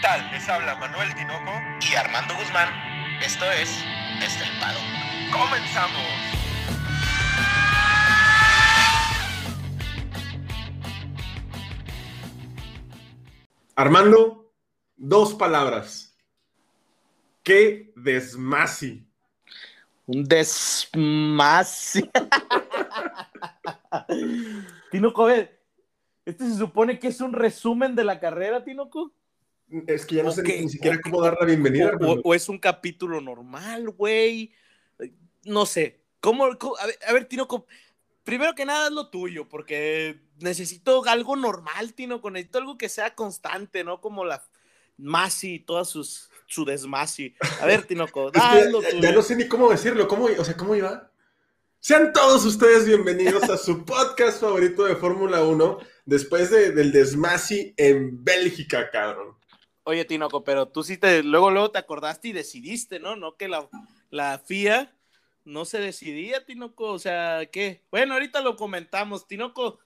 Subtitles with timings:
[0.00, 0.30] tal?
[0.30, 2.68] Les habla Manuel Tinoco y Armando Guzmán.
[3.20, 3.84] Esto es
[4.22, 4.78] Estelpado.
[5.32, 6.02] ¡Comenzamos!
[13.74, 14.52] Armando,
[14.96, 16.16] dos palabras.
[17.42, 19.04] ¿Qué desmasi?
[20.06, 22.08] Un desmasi.
[24.90, 25.60] Tinoco, a ver,
[26.24, 29.12] este se supone que es un resumen de la carrera, Tinoco.
[29.86, 31.92] Es que ya no sé ni siquiera cómo dar la bienvenida.
[32.00, 34.52] O, o, es un capítulo normal, güey.
[35.44, 36.00] No sé.
[36.20, 36.48] ¿Cómo, a,
[36.86, 37.66] ver, a ver, Tinoco,
[38.24, 42.30] primero que nada es lo tuyo, porque necesito algo normal, Tinoco.
[42.30, 44.00] Necesito algo que sea constante, ¿no?
[44.00, 44.42] Como la
[44.96, 47.34] Masi y todas sus su desmasi.
[47.60, 48.64] A ver, Tinoco, ya,
[49.00, 50.08] ya, no sé ni cómo decirlo.
[50.08, 51.12] ¿Cómo, o sea, ¿cómo iba?
[51.78, 57.72] Sean todos ustedes bienvenidos a su podcast favorito de Fórmula 1 después de, del desmasi
[57.76, 59.36] en Bélgica, cabrón.
[59.88, 63.16] Oye, Tinoco, pero tú sí te, luego, luego te acordaste y decidiste, ¿no?
[63.16, 63.70] No que la,
[64.10, 64.94] la FIA
[65.46, 66.90] no se decidía, Tinoco.
[66.90, 67.86] O sea, ¿qué?
[67.90, 69.78] Bueno, ahorita lo comentamos, Tinoco.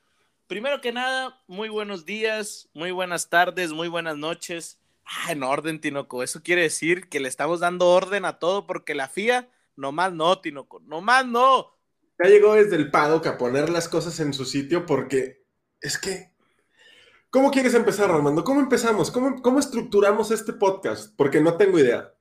[0.48, 4.80] Primero que nada, muy buenos días, muy buenas tardes, muy buenas noches.
[5.04, 6.24] Ah, en orden, Tinoco.
[6.24, 10.40] Eso quiere decir que le estamos dando orden a todo porque la FIA, nomás no,
[10.40, 11.78] Tinoco, nomás no.
[12.20, 15.44] Ya llegó desde el paddock a poner las cosas en su sitio porque
[15.80, 16.31] es que
[17.32, 18.44] ¿Cómo quieres empezar, Armando?
[18.44, 19.10] ¿Cómo empezamos?
[19.10, 21.16] ¿Cómo, ¿Cómo, estructuramos este podcast?
[21.16, 22.12] Porque no tengo idea.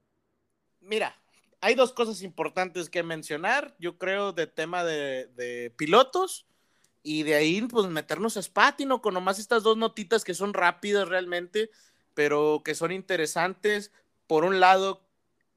[0.79, 1.21] Mira,
[1.59, 6.47] hay dos cosas importantes que mencionar, yo creo, de tema de, de pilotos
[7.03, 11.09] y de ahí, pues, meternos a Spatino con nomás estas dos notitas que son rápidas
[11.09, 11.71] realmente,
[12.13, 13.91] pero que son interesantes.
[14.27, 15.05] Por un lado,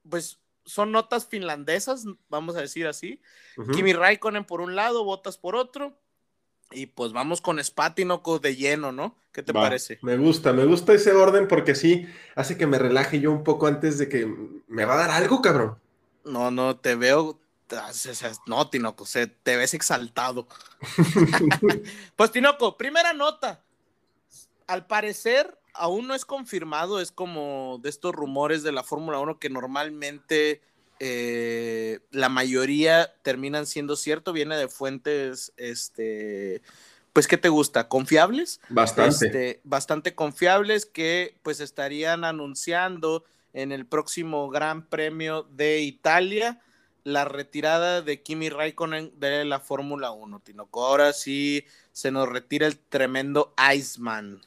[0.09, 3.21] pues, son notas finlandesas, vamos a decir así.
[3.55, 3.73] Uh -huh.
[3.73, 5.97] Kimi Raikkonen por un lado, Botas por otro
[6.71, 9.15] y pues vamos con Spatinoco de lleno, ¿no?
[9.31, 9.99] ¿Qué te Va, parece?
[10.01, 13.67] Me gusta, me gusta ese orden porque sí hace que me relaje yo un poco
[13.67, 14.25] antes de que
[14.67, 15.77] me va a dar algo, cabrón.
[16.23, 17.39] No, no, te veo.
[18.45, 19.05] No, Tinoco,
[19.43, 20.47] te ves exaltado.
[22.15, 23.63] pues, Tinoco, primera nota.
[24.67, 29.39] Al parecer, aún no es confirmado, es como de estos rumores de la Fórmula 1
[29.39, 30.61] que normalmente
[30.99, 36.61] eh, la mayoría terminan siendo cierto, viene de fuentes, este,
[37.13, 37.87] pues, ¿qué te gusta?
[37.87, 38.59] ¿Confiables?
[38.69, 39.25] Bastante.
[39.25, 43.23] Este, bastante confiables que pues estarían anunciando
[43.53, 46.59] en el próximo Gran Premio de Italia
[47.05, 50.85] la retirada de Kimi Raikkonen de la Fórmula 1, Tinoco.
[50.85, 54.41] Ahora sí se nos retira el tremendo Iceman.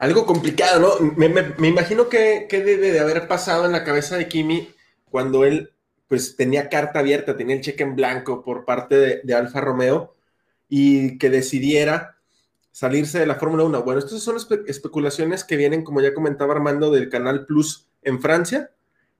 [0.00, 1.12] Algo complicado, ¿no?
[1.16, 4.74] Me, me, me imagino que, que debe de haber pasado en la cabeza de Kimi
[5.10, 5.72] cuando él
[6.08, 10.16] pues tenía carta abierta, tenía el cheque en blanco por parte de, de Alfa Romeo
[10.68, 12.16] y que decidiera
[12.72, 13.82] salirse de la Fórmula 1.
[13.82, 18.20] Bueno, estas son espe especulaciones que vienen, como ya comentaba Armando, del Canal Plus en
[18.20, 18.70] Francia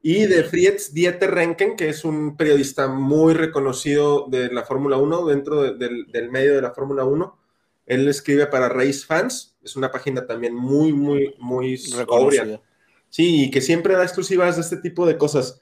[0.00, 5.26] y de Fritz Dieter Renken, que es un periodista muy reconocido de la Fórmula 1
[5.26, 7.38] dentro de, del, del medio de la Fórmula 1.
[7.86, 12.60] Él escribe para Race Fans, es una página también muy, muy, muy sobria.
[13.08, 15.60] Sí, y que siempre da exclusivas de este tipo de cosas.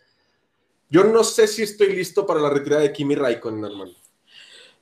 [0.89, 3.93] Yo no sé si estoy listo para la retirada de Kimi Raikkonen, hermano.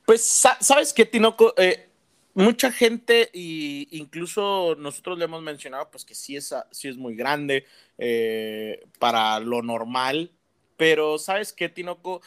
[0.04, 0.22] Pues,
[0.60, 1.54] ¿sabes qué, Tinoco?
[1.56, 1.88] Eh,
[2.34, 7.14] mucha gente, y incluso nosotros le hemos mencionado, pues que sí es, sí es muy
[7.14, 7.64] grande
[7.96, 10.30] eh, para lo normal,
[10.76, 12.20] pero ¿sabes qué, Tinoco?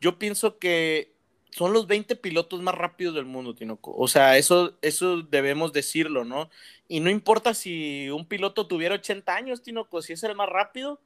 [0.00, 1.14] Yo pienso que
[1.50, 3.94] son los 20 pilotos más rápidos del mundo, Tinoco.
[3.96, 6.50] O sea, eso, eso debemos decirlo, ¿no?
[6.88, 11.00] Y no importa si un piloto tuviera 80 años, Tinoco, si es el más rápido,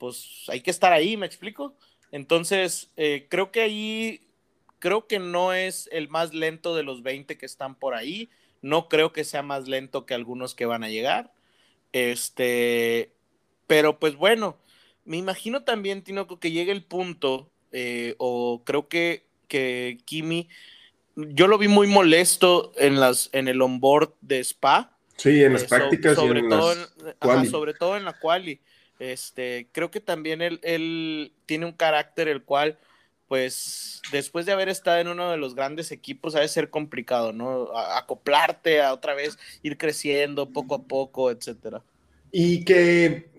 [0.00, 1.76] pues hay que estar ahí, ¿me explico?
[2.10, 4.20] Entonces, eh, creo que ahí,
[4.78, 8.30] creo que no es el más lento de los 20 que están por ahí,
[8.62, 11.34] no creo que sea más lento que algunos que van a llegar,
[11.92, 13.12] este,
[13.66, 14.56] pero pues bueno,
[15.04, 20.48] me imagino también, Tinoco, que llegue el punto, eh, o creo que, que Kimi,
[21.14, 24.96] yo lo vi muy molesto en, las, en el onboard de Spa.
[25.16, 27.98] Sí, en las eh, prácticas so, sobre, y en todo las en, ajá, sobre todo
[27.98, 28.60] en la quali.
[29.00, 32.78] Este, creo que también él, tiene un carácter el cual,
[33.28, 37.32] pues, después de haber estado en uno de los grandes equipos, ha de ser complicado,
[37.32, 37.74] ¿no?
[37.74, 41.82] Acoplarte a otra vez, ir creciendo poco a poco, etcétera.
[42.30, 43.30] Y que,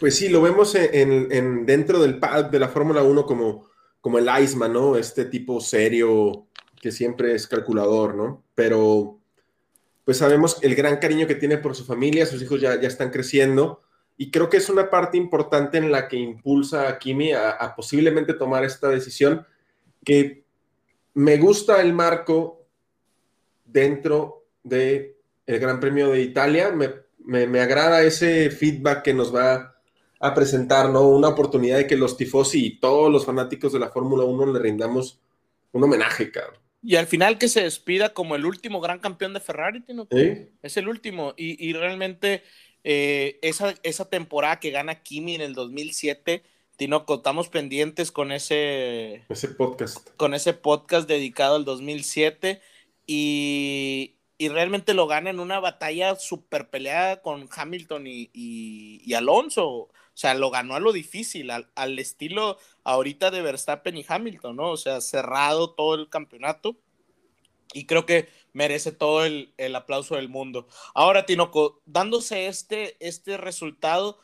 [0.00, 3.68] pues sí, lo vemos en dentro del pad de la Fórmula 1 como,
[4.00, 4.96] como el Iceman, ¿no?
[4.96, 6.46] Este tipo serio
[6.80, 8.42] que siempre es calculador, ¿no?
[8.54, 9.20] Pero,
[10.06, 13.10] pues sabemos el gran cariño que tiene por su familia, sus hijos ya, ya están
[13.10, 13.83] creciendo
[14.16, 17.74] y creo que es una parte importante en la que impulsa a Kimi a, a,
[17.74, 19.46] posiblemente tomar esta decisión,
[20.04, 20.44] que
[21.14, 22.66] me gusta el marco
[23.64, 25.16] dentro del
[25.46, 29.74] el Gran Premio de Italia, me, Me, me agrada ese feedback que nos va
[30.20, 31.08] a presentar, ¿no?
[31.08, 34.58] Una oportunidad de que los tifosi y todos los fanáticos de la Fórmula 1 le
[34.58, 35.20] rindamos
[35.72, 36.60] un homenaje, cabrón.
[36.82, 40.06] Y al final que se despida como el último gran campeón de Ferrari, ¿no?
[40.10, 40.48] ¿Sí?
[40.62, 41.32] Es el último.
[41.36, 42.42] Y, y realmente
[42.84, 46.42] eh, esa, esa temporada que gana Kimi en el 2007,
[46.76, 50.08] Tinoco, estamos pendientes con ese, Ese podcast.
[50.16, 52.60] con ese podcast dedicado al 2007
[53.06, 59.14] y, y realmente lo gana en una batalla súper peleada con Hamilton y, y- y
[59.14, 59.66] Alonso.
[59.68, 64.56] O sea, lo ganó a lo difícil, al, al estilo ahorita de Verstappen y Hamilton,
[64.56, 64.70] ¿no?
[64.70, 66.76] O sea, cerrado todo el campeonato
[67.72, 70.66] y creo que merece todo el, el aplauso del mundo.
[70.94, 74.18] Ahora, Tinoco, dándose este, este resultado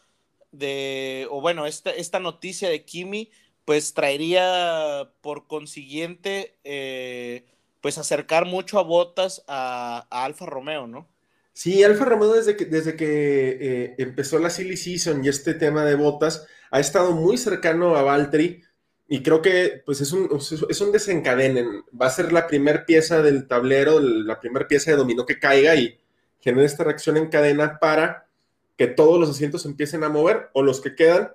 [0.53, 3.31] de, o bueno, esta, esta noticia de Kimi,
[3.65, 7.45] pues traería por consiguiente, eh,
[7.81, 11.09] pues acercar mucho a Botas a, Alfa Romeo, ¿no?
[11.53, 15.85] Sí, Alfa Romeo desde que, desde que eh, empezó la Silly Season y este tema
[15.85, 18.63] de botas ha estado muy cercano a Valtteri
[19.13, 21.83] y creo que pues es un, es un desencadenen.
[22.01, 25.75] Va a ser la primera pieza del tablero, la primera pieza de dominó que caiga
[25.75, 25.99] y
[26.39, 28.29] genera esta reacción en cadena para
[28.77, 31.33] que todos los asientos empiecen a mover o los que quedan.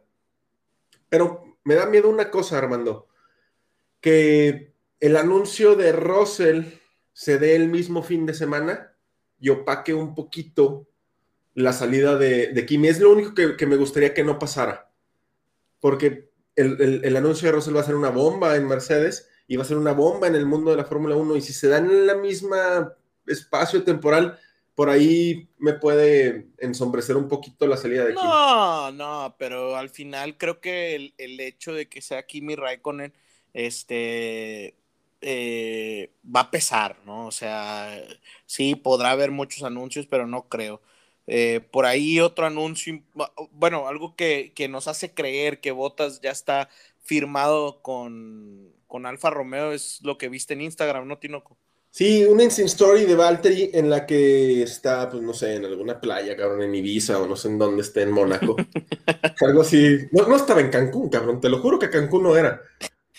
[1.10, 3.10] Pero me da miedo una cosa, Armando,
[4.00, 6.64] que el anuncio de Russell
[7.12, 8.94] se dé el mismo fin de semana
[9.38, 10.88] y opaque un poquito
[11.56, 12.88] la salida de, de Kimi.
[12.88, 14.94] Es lo único que, que, me gustaría que no pasara.
[15.82, 19.64] Porque el, el, anuncio de Russell va a ser una bomba en Mercedes y va
[19.64, 21.36] a ser una bomba en el mundo de la Fórmula 1.
[21.36, 22.94] Y si se dan en la misma
[23.28, 24.40] espacio temporal,
[24.76, 28.28] por ahí me puede ensombrecer un poquito la salida de Kimi.
[28.28, 33.14] No, no, pero al final creo que el, el hecho de que sea Kimi Raikkonen,
[33.54, 34.76] este,
[35.22, 37.26] eh, va a pesar, ¿no?
[37.26, 38.00] O sea,
[38.46, 40.82] sí, podrá haber muchos anuncios, pero no creo.
[41.28, 43.02] Eh, por ahí otro anuncio,
[43.52, 46.70] bueno, algo que, que, nos hace creer que Botas ya está
[47.02, 51.58] firmado con, con Alfa Romeo es lo que viste en Instagram, ¿no, Tinoco?
[51.96, 56.02] Sí, una Instant Story de Valtteri en la que está, pues no sé, en alguna
[56.02, 58.58] playa, cabrón, en Ibiza o no sé en dónde esté, en Mónaco.
[59.40, 60.00] Algo así.
[60.12, 62.62] No, no estaba en Cancún, cabrón, te lo juro que Cancún no era.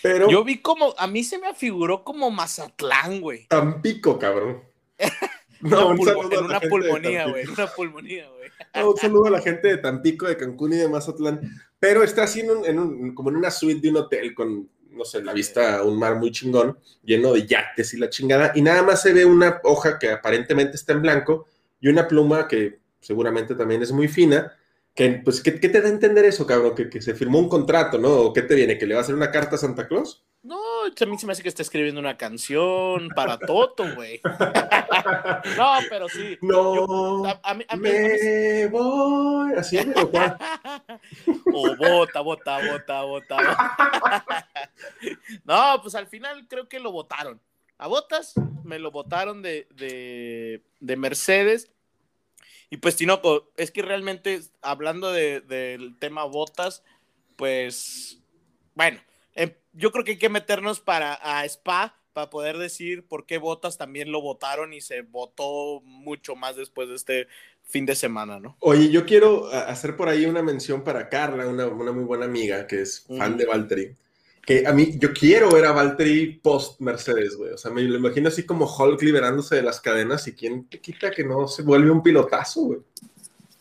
[0.03, 0.29] Pero.
[0.29, 3.47] Yo vi como, a mí se me afiguró como Mazatlán, güey.
[3.47, 4.61] Tampico, cabrón.
[5.61, 7.45] No, un en una pulmonía, güey.
[7.47, 8.49] Una pulmonía, güey.
[8.75, 11.41] No, un saludo a la gente de Tampico, de Cancún y de Mazatlán.
[11.79, 14.69] Pero está así en un, en un, como en una suite de un hotel con,
[14.91, 18.51] no sé, la vista a un mar muy chingón, lleno de yates y la chingada.
[18.55, 21.45] Y nada más se ve una hoja que aparentemente está en blanco
[21.79, 24.53] y una pluma que seguramente también es muy fina.
[24.93, 26.73] Que, pues, ¿qué, qué te da a entender eso, cabrón?
[26.73, 28.09] Que, que, se firmó un contrato, ¿no?
[28.09, 28.79] ¿O qué te viene?
[28.79, 30.25] ¿Que le va a hacer una carta a Santa Claus?
[30.43, 34.21] No, a mí se me hace que está escribiendo una canción para Toto, güey.
[35.57, 36.37] no, pero sí.
[36.41, 39.53] No, Yo, a, a mí, a mí, me voy.
[39.57, 40.09] Así es, o
[41.53, 43.37] oh, bota, bota, bota, bota.
[45.43, 47.41] no, pues al final creo que lo votaron.
[47.79, 48.33] A Botas
[48.63, 51.71] me lo votaron de, de, de Mercedes.
[52.69, 56.83] Y pues, Tinoco, es que realmente, hablando del de, tema botas,
[57.35, 58.19] pues,
[58.73, 58.99] bueno,
[59.37, 63.37] eh, yo creo que hay que meternos para a Spa para poder decir por qué
[63.37, 67.27] botas también lo votaron y se votó mucho más después de este
[67.63, 68.57] fin de semana, ¿no?
[68.59, 72.65] Oye, yo quiero hacer por ahí una mención para Carla, una, una muy buena amiga
[72.65, 73.95] que es fan de Valtteri.
[74.43, 77.51] Que a mí, yo quiero ver a Valtteri post Mercedes, güey.
[77.51, 80.79] O sea, me lo imagino así como Hulk liberándose de las cadenas y quién te
[80.79, 82.79] quita que no se vuelve un pilotazo, güey.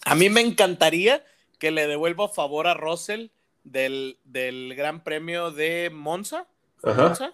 [0.07, 1.23] A mí me encantaría
[1.59, 3.27] que le devuelva favor a Russell
[3.67, 6.47] del, del Gran Premio de Monza,
[6.83, 7.33] Monza,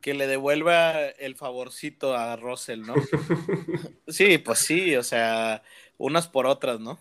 [0.00, 2.94] que le devuelva el favorcito a Russell, ¿no?
[4.08, 5.62] sí, pues sí, o sea,
[5.98, 6.98] unas por otras, ¿no?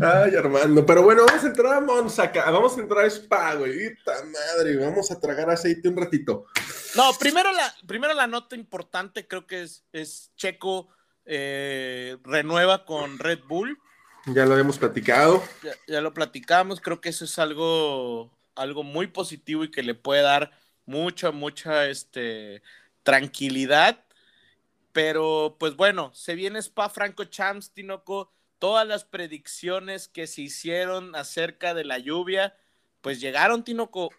[0.00, 3.96] Ay, Armando, pero bueno, vamos a entrar a Monza, vamos a entrar a Spa, güey.
[4.06, 6.46] madre, vamos a tragar aceite un ratito.
[6.96, 10.88] No, primero la, primero la nota importante creo que es, es Checo
[11.24, 13.78] eh, renueva con Red Bull.
[14.26, 15.42] Ya lo habíamos platicado.
[15.86, 20.22] Ya, lo platicamos, creo que eso es algo, algo muy positivo y que le puede
[20.22, 20.52] dar
[20.86, 22.62] mucha, mucha este,
[23.02, 24.04] tranquilidad.
[24.92, 28.30] Pero pues bueno, se viene Spa Franco Champs, Tinoco
[28.62, 32.54] todas las predicciones que se hicieron acerca de la lluvia,
[33.00, 34.10] pues llegaron, Tinoco,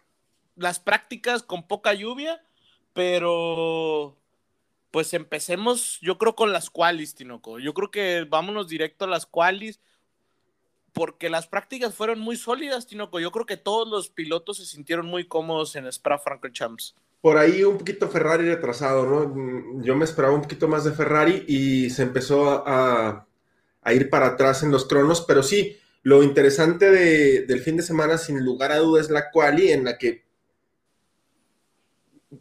[0.54, 2.44] las prácticas con poca lluvia,
[2.92, 4.18] pero
[4.90, 7.58] pues empecemos, yo creo, con las qualis, Tinoco.
[7.58, 9.80] Yo creo que vámonos directo a las qualis,
[10.94, 13.18] porque las prácticas fueron muy sólidas, Tinoco.
[13.18, 16.94] Yo creo que todos los pilotos se sintieron muy cómodos en Spa Francorchamps.
[17.20, 19.82] por ahí un poquito Ferrari retrasado, ¿no?
[19.82, 23.26] Yo me esperaba un poquito más de Ferrari y se empezó a,
[23.92, 28.18] ir para atrás en los cronos, pero sí, lo interesante de, del fin de semana,
[28.18, 30.24] sin lugar a dudas, es la quali en la que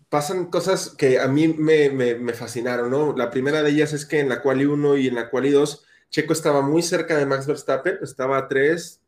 [0.09, 3.15] pasan cosas que a mí me, me, me, fascinaron, ¿no?
[3.15, 5.85] La primera de ellas es que en la quali 1 y en la quali 2,
[6.13, 9.01] Checo estaba muy cerca de Max Verstappen, estaba a 3,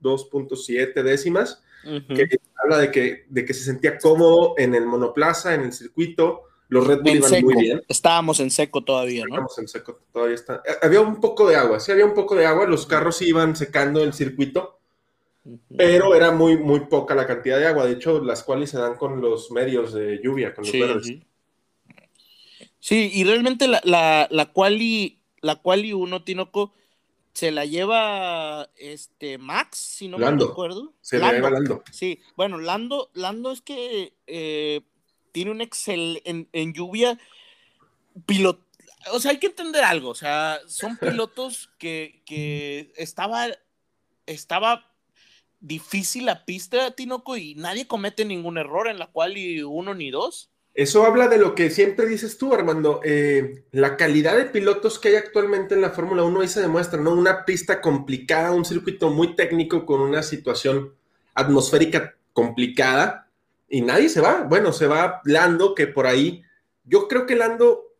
[0.00, 2.16] 2.7 décimas, uh -huh.
[2.16, 6.42] que habla de que, de que se sentía cómodo en el monoplaza, en el circuito,
[6.68, 7.50] los Red Bull en iban seco.
[7.50, 7.82] muy bien.
[7.88, 9.34] Estábamos en seco todavía, ¿no?
[9.34, 10.62] Estábamos en seco, todavía está.
[10.80, 14.00] Había un poco de agua, sí había un poco de agua, los carros iban secando
[14.04, 14.78] el circuito,
[15.44, 15.76] uh -huh.
[15.76, 17.86] pero era muy, muy poca la cantidad de agua.
[17.86, 21.06] De hecho, las cuales se dan con los medios de lluvia, con los sí, verdes.
[21.06, 21.22] Sí.
[22.78, 26.72] sí, y realmente la, la, la quali, la quali 1, Tinoco,
[27.34, 30.46] se la lleva este Max, si no Lando.
[30.46, 30.94] me acuerdo.
[31.00, 31.82] Se la lleva Lando.
[31.90, 34.82] Sí, bueno, Lando, Lando es que eh,
[35.32, 37.18] tiene un excel en, en lluvia
[38.26, 38.64] piloto.
[39.12, 40.10] O sea, hay que entender algo.
[40.10, 43.48] O sea, son pilotos que, que estaba,
[44.26, 44.90] estaba
[45.60, 50.10] difícil la pista, Tinoco, y nadie comete ningún error en la cual ni uno ni
[50.10, 50.51] dos.
[50.74, 53.00] Eso habla de lo que siempre dices tú, Armando.
[53.04, 56.98] Eh, la calidad de pilotos que hay actualmente en la Fórmula 1 ahí se demuestra,
[56.98, 57.12] ¿no?
[57.12, 60.94] Una pista complicada, un circuito muy técnico con una situación
[61.34, 63.28] atmosférica complicada
[63.68, 64.44] y nadie se va.
[64.44, 66.42] Bueno, se va Lando, que por ahí,
[66.84, 67.92] yo creo que Lando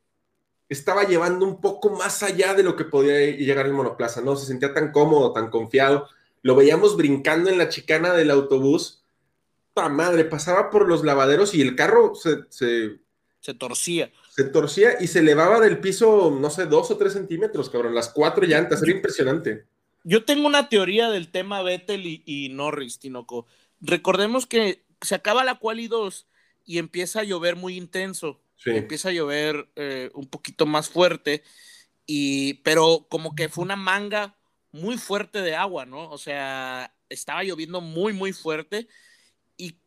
[0.70, 4.34] estaba llevando un poco más allá de lo que podía llegar el monoplaza, ¿no?
[4.36, 6.08] Se sentía tan cómodo, tan confiado.
[6.40, 9.01] Lo veíamos brincando en la chicana del autobús
[9.74, 10.24] ¡Pa madre!
[10.24, 13.00] Pasaba por los lavaderos y el carro se, se,
[13.40, 14.12] se, torcía.
[14.30, 17.94] Se torcía y se elevaba del piso, no sé, dos o tres centímetros, cabrón.
[17.94, 19.66] Las cuatro llantas, era impresionante.
[20.04, 23.46] Yo tengo una teoría del tema Vettel y, y Norris, Tinoco.
[23.80, 26.26] Recordemos que se acaba la quali 2
[26.64, 28.40] y empieza a llover muy intenso.
[28.56, 28.70] Sí.
[28.70, 31.42] Empieza a llover eh, un poquito más fuerte,
[32.06, 34.36] y, pero como que fue una manga
[34.70, 36.10] muy fuerte de agua, ¿no?
[36.10, 38.88] O sea, estaba lloviendo muy, muy fuerte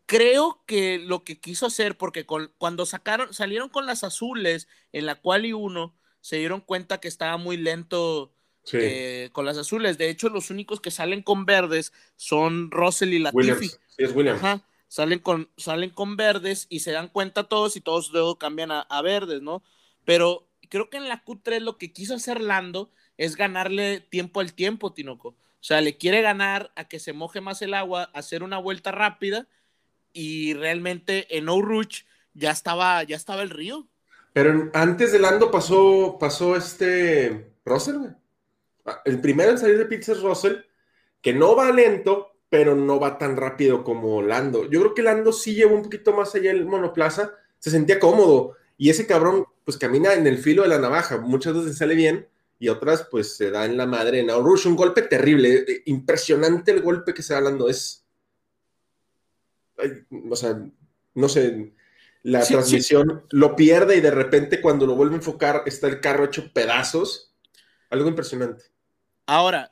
[0.05, 5.05] creo que lo que quiso hacer, porque con, cuando sacaron, salieron con las azules en
[5.05, 8.33] la cual y uno, se dieron cuenta que estaba muy lento
[8.63, 8.77] sí.
[8.79, 9.97] eh, con las azules.
[9.97, 13.37] De hecho, los únicos que salen con verdes son Russell y Latifi.
[13.37, 13.79] Williams.
[13.97, 14.43] Es Williams.
[14.43, 14.67] Ajá.
[14.87, 18.81] Salen con, salen con verdes y se dan cuenta todos y todos luego cambian a,
[18.81, 19.63] a verdes, ¿no?
[20.05, 24.53] Pero creo que en la Q3 lo que quiso hacer Lando es ganarle tiempo al
[24.53, 25.29] tiempo, Tinoco.
[25.29, 28.91] O sea, le quiere ganar a que se moje más el agua, hacer una vuelta
[28.91, 29.47] rápida
[30.15, 33.87] y realmente en Rouge ya estaba, ya estaba el río.
[34.31, 38.11] Pero antes de Lando pasó, pasó este Russell, güey.
[39.03, 40.57] El primero en salir de pits es Russell,
[41.21, 44.69] que no va lento, pero no va tan rápido como Lando.
[44.69, 48.55] Yo creo que Lando sí llevó un poquito más allá el monoplaza, se sentía cómodo,
[48.77, 52.27] y ese cabrón pues camina en el filo de la navaja, muchas veces sale bien,
[52.59, 56.81] y otras pues se da en la madre en Rouge, un golpe terrible, impresionante el
[56.81, 58.04] golpe que se da Lando, es
[60.29, 60.59] o sea,
[61.13, 61.73] no sé,
[62.23, 63.37] la sí, transmisión sí.
[63.37, 67.33] lo pierde y de repente cuando lo vuelve a enfocar está el carro hecho pedazos.
[67.89, 68.63] Algo impresionante.
[69.27, 69.71] Ahora,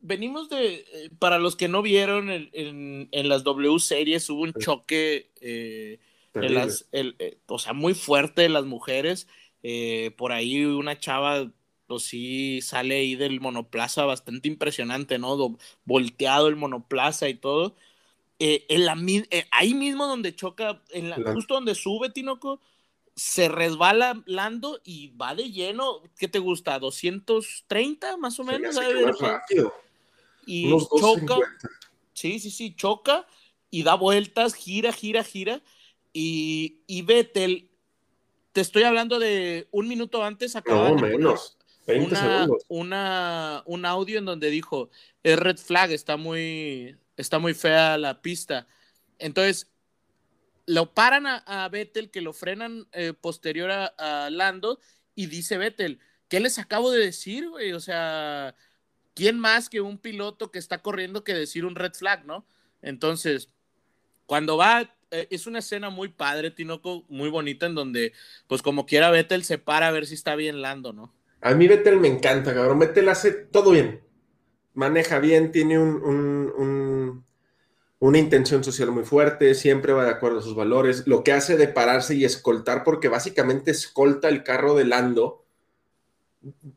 [0.00, 4.42] venimos de, eh, para los que no vieron en, en, en las W series, hubo
[4.42, 5.98] un choque, eh,
[6.34, 9.28] en las, el, eh, o sea, muy fuerte de las mujeres.
[9.62, 11.52] Eh, por ahí una chava,
[11.86, 15.36] pues sí, sale ahí del monoplaza bastante impresionante, ¿no?
[15.36, 17.76] Do, volteado el monoplaza y todo.
[18.44, 18.96] Eh, en la,
[19.30, 21.32] eh, ahí mismo donde choca, en la, la...
[21.32, 22.58] justo donde sube Tinoco,
[23.14, 26.80] se resbala Lando y va de lleno, ¿qué te gusta?
[26.80, 28.76] ¿230 más o menos?
[30.44, 31.36] Y Unos choca,
[32.14, 33.28] sí, sí, sí, choca
[33.70, 35.62] y da vueltas, gira, gira, gira.
[36.12, 37.70] Y, y Vettel,
[38.50, 41.56] te estoy hablando de un minuto antes, acaba no, menos.
[41.86, 42.64] 20 una, segundos.
[42.66, 44.90] Una, un audio en donde dijo,
[45.22, 48.66] es red flag, está muy, está muy fea la pista.
[49.18, 49.72] Entonces,
[50.66, 54.80] lo paran a, a Vettel, que lo frenan eh, posterior a, Lando,
[55.14, 57.72] y dice Vettel, ¿qué les acabo de decir, güey?
[57.72, 58.54] O sea,
[59.14, 62.46] ¿quién más que un piloto que está corriendo que decir un red flag, no?
[62.80, 63.50] Entonces,
[64.26, 68.12] cuando va, eh, es una escena muy padre, Tinoco, muy bonita, en donde,
[68.46, 71.12] pues como quiera, Vettel se para a ver si está bien Lando, ¿no?
[71.40, 72.78] A mí Vettel me encanta, cabrón.
[72.78, 74.00] Vettel hace todo bien.
[74.74, 77.24] Maneja bien, tiene un, un, un
[78.02, 81.56] una intención social muy fuerte, siempre va de acuerdo a sus valores, lo que hace
[81.56, 85.44] de pararse y escoltar, porque básicamente escolta el carro de Lando.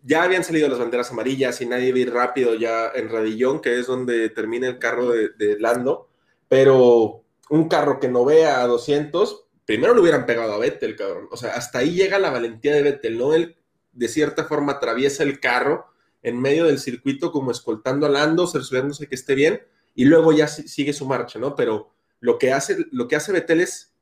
[0.04, 3.88] Ya habían salido las banderas amarillas y nadie vi rápido ya en Radillón, que es
[3.88, 6.10] donde termina el carro de, de, Lando,
[6.48, 11.28] pero un carro que no vea a 200, primero le hubieran pegado a Vettel, cabrón.
[11.32, 13.34] O sea, hasta ahí llega la valentía de Vettel, ¿no?
[13.34, 13.58] Él
[13.94, 15.88] de cierta forma atraviesa el carro
[16.26, 19.62] en medio del circuito como escoltando a Lando, cerciorándose que esté bien,
[19.94, 21.56] y luego ya sigue su marcha, ¿no?
[21.56, 23.94] Pero lo que hace, lo que hace Vettel es,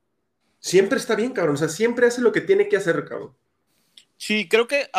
[0.57, 3.35] siempre está bien, cabrón, o sea, siempre hace lo que tiene que hacer, cabrón.
[4.15, 4.89] Sí, creo que,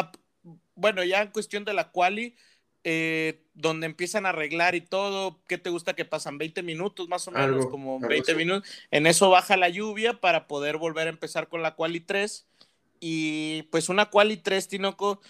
[0.74, 2.36] bueno, ya en cuestión de la quali,
[2.84, 6.36] eh, donde empiezan a arreglar y todo, ¿qué te gusta que pasan?
[6.36, 8.68] 20 minutos más o menos, como 20 minutos.
[8.90, 12.46] En eso baja la lluvia para poder volver a empezar con la quali 3.
[13.00, 15.22] Y pues una quali 3, Tinoco,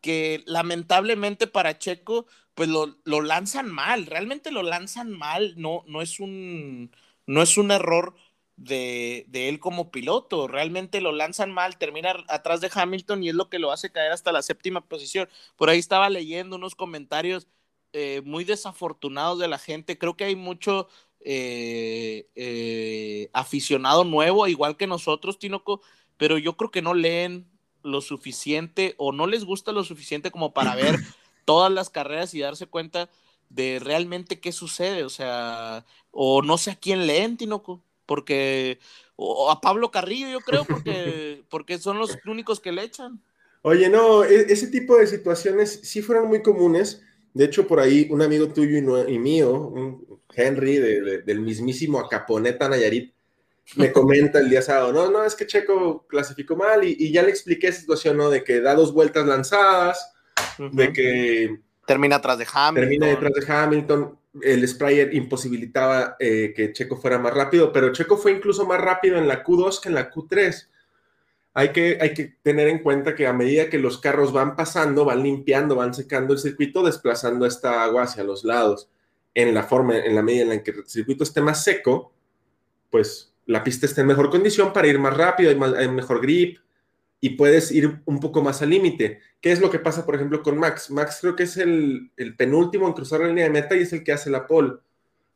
[0.00, 6.02] que lamentablemente para Checo, pues lo, lo, lanzan mal, realmente lo lanzan mal, no, no,
[6.02, 6.90] es, un,
[7.26, 8.14] no es un error
[8.56, 13.34] de, de, él como piloto, realmente lo lanzan mal, termina atrás de Hamilton y es
[13.34, 15.28] lo que lo hace caer hasta la séptima posición.
[15.56, 17.48] Por ahí estaba leyendo unos comentarios
[17.92, 20.88] eh, muy desafortunados de la gente, creo que hay mucho
[21.20, 25.82] eh, eh, aficionado nuevo, igual que nosotros, Tinoco,
[26.16, 27.49] pero yo creo que no leen
[27.82, 30.96] lo suficiente o no les gusta lo suficiente como para ver
[31.44, 33.08] todas las carreras y darse cuenta
[33.48, 38.78] de realmente qué sucede, o sea, o no sé a quién leen, Tinoco, porque,
[39.16, 43.20] o a Pablo Carrillo, yo creo, porque, porque son los únicos que le echan.
[43.62, 47.02] Oye, no, e, ese tipo de situaciones sí fueron muy comunes.
[47.34, 49.72] De hecho, por ahí un amigo tuyo y, mío,
[50.34, 53.12] Henry, del mismísimo Acaponeta Nayarit,
[53.76, 57.30] me comenta el día sábado, no, no, es que Checo clasificó mal y, ya le
[57.30, 58.30] expliqué esa situación, ¿no?
[58.30, 60.12] De que da dos vueltas lanzadas,
[60.58, 61.60] de que...
[61.86, 62.74] Termina atrás de Hamilton.
[62.88, 64.18] Termina detrás de Hamilton.
[64.42, 69.16] El sprayer imposibilitaba eh, que Checo fuera más rápido, pero Checo fue incluso más rápido
[69.16, 70.68] en la Q2 que en la Q3.
[71.54, 75.04] Hay que, hay que tener en cuenta que a medida que los carros van pasando,
[75.04, 78.88] van limpiando, van secando el circuito, desplazando esta agua hacia los lados.
[79.34, 82.12] En la forma, en la medida en la que el circuito esté más seco,
[82.88, 86.58] pues la pista está en mejor condición para ir más rápido, hay, mejor grip
[87.20, 89.20] y puedes ir un poco más al límite.
[89.40, 90.90] ¿Qué es lo que pasa, por ejemplo, con Max?
[90.90, 94.04] Max creo que es el, penúltimo en cruzar la línea de meta y es el
[94.04, 94.74] que hace la pole.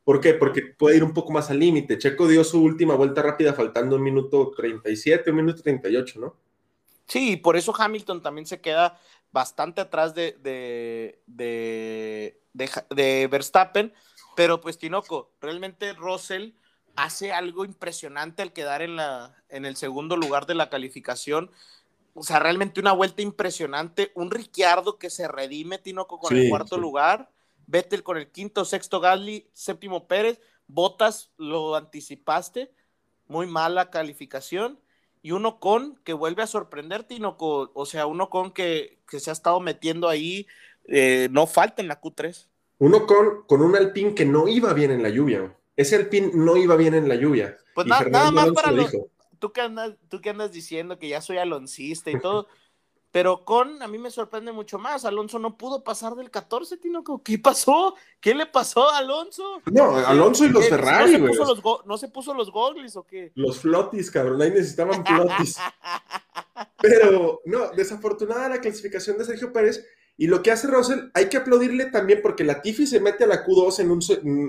[0.05, 0.35] ¿Por qué?
[0.35, 1.99] Porque puede ir un poco más al límite.
[1.99, 6.37] Checo dio su última vuelta rápida faltando un minuto 37, un minuto 38, ¿no?
[7.07, 8.99] Sí, por eso Hamilton también se queda
[9.31, 12.41] bastante atrás de, de, de,
[12.91, 13.93] de Verstappen,
[14.37, 16.53] pero pues Tinoco, realmente Russell
[16.97, 21.51] hace algo impresionante al quedar en, la, en el segundo lugar de la calificación.
[22.15, 24.13] O sea, realmente una vuelta impresionante.
[24.15, 27.31] Un Ricciardo que se redime, Tinoco, con el cuarto lugar.
[27.67, 30.41] Vettel con el quinto, sexto Gasly, séptimo Pérez.
[30.67, 32.71] Botas, lo anticipaste.
[33.27, 34.79] Muy mala calificación.
[35.23, 37.73] Y uno con que vuelve a sorprender, Tinoco.
[37.75, 40.47] O sea, uno con que, que se ha estado metiendo ahí.
[40.87, 42.47] Eh, no falta en la Q3.
[42.79, 46.57] Uno con, con un Alpine que no iba bien en la lluvia ese Alpine no
[46.57, 47.57] iba bien en la lluvia.
[47.75, 48.87] Pues nada más para lo,
[49.39, 52.49] tú que andas, tú que andas diciendo que ya soy aloncista y todo,
[53.11, 55.05] pero con a mí me sorprende mucho más.
[55.05, 57.03] Alonso no pudo pasar del 14, Tino.
[57.23, 57.95] ¿Qué pasó?
[58.21, 59.61] ¿Qué le pasó a Alonso?
[59.67, 63.05] No, Alonso y los Ferrari, ¿no se, puso los ¿No se puso los gogles o
[63.05, 63.33] qué?
[63.35, 65.59] Los flotis, cabrón, ahí necesitaban flotis.
[66.81, 69.85] pero no, desafortunada la clasificación de Sergio Pérez
[70.17, 73.27] y lo que hace Russell, hay que aplaudirle también porque la Tiffy se mete a
[73.27, 74.01] la Q2 en un,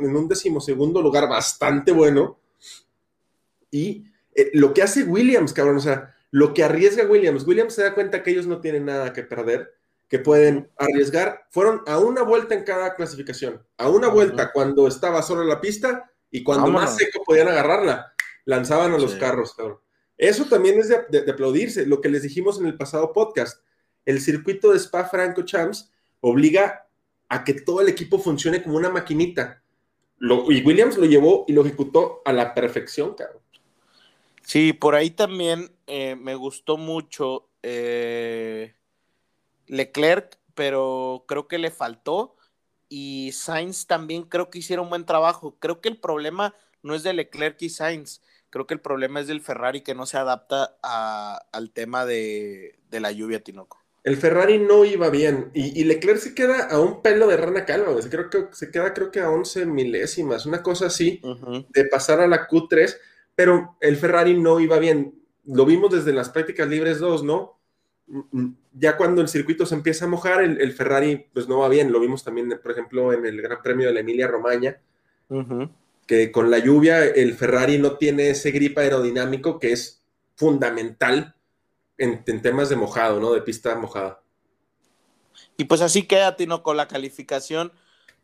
[0.05, 2.37] en un decimosegundo lugar bastante bueno.
[3.71, 7.81] Y eh, lo que hace Williams, cabrón, o sea, lo que arriesga Williams, Williams se
[7.81, 9.73] da cuenta que ellos no tienen nada que perder,
[10.07, 11.47] que pueden arriesgar.
[11.49, 16.11] Fueron a una vuelta en cada clasificación, a una vuelta cuando estaba solo la pista
[16.29, 18.13] y cuando más seco podían agarrarla,
[18.45, 19.79] lanzaban a los carros, cabrón.
[20.15, 23.65] Eso también es de aplaudirse, lo que les dijimos en el pasado podcast
[24.05, 25.91] el circuito de Spa Franco Champs
[26.21, 26.87] obliga
[27.29, 29.61] a que todo el equipo funcione como una maquinita.
[30.19, 33.41] y Williams lo llevó y lo ejecutó a la perfección, cabrón.
[34.43, 38.75] Sí, por ahí también eh, me gustó mucho eh,
[39.65, 42.35] Leclerc, pero creo que le faltó.
[42.87, 45.57] Y Sainz también creo que hicieron un buen trabajo.
[45.59, 48.21] Creo que el problema no es de Leclerc y Sainz.
[48.51, 50.77] Creo que el problema es del Ferrari que no se adapta
[51.51, 56.35] al tema de, de la lluvia, Tinoco el Ferrari no iba bien y, Leclerc se
[56.35, 59.65] queda a un pelo de rana calva, creo que se queda creo que a 11
[59.65, 61.19] milésimas, una cosa así,
[61.69, 62.95] de pasar a la Q3,
[63.33, 65.15] pero el Ferrari no iba bien.
[65.45, 67.57] Lo vimos desde las prácticas libres 2, ¿no?
[68.05, 71.69] Mm, mm, ya cuando el circuito se empieza a mojar, el, Ferrari pues no va
[71.69, 71.91] bien.
[71.91, 74.77] Lo vimos también, por ejemplo, en el Gran Premio de la Emilia Romagna,
[76.05, 80.03] que con la lluvia el Ferrari no tiene ese grip aerodinámico que es
[80.35, 81.35] fundamental
[81.97, 83.33] en, temas de mojado, ¿no?
[83.33, 84.21] De pista mojada.
[85.57, 87.71] Y pues así queda, Tino, con la calificación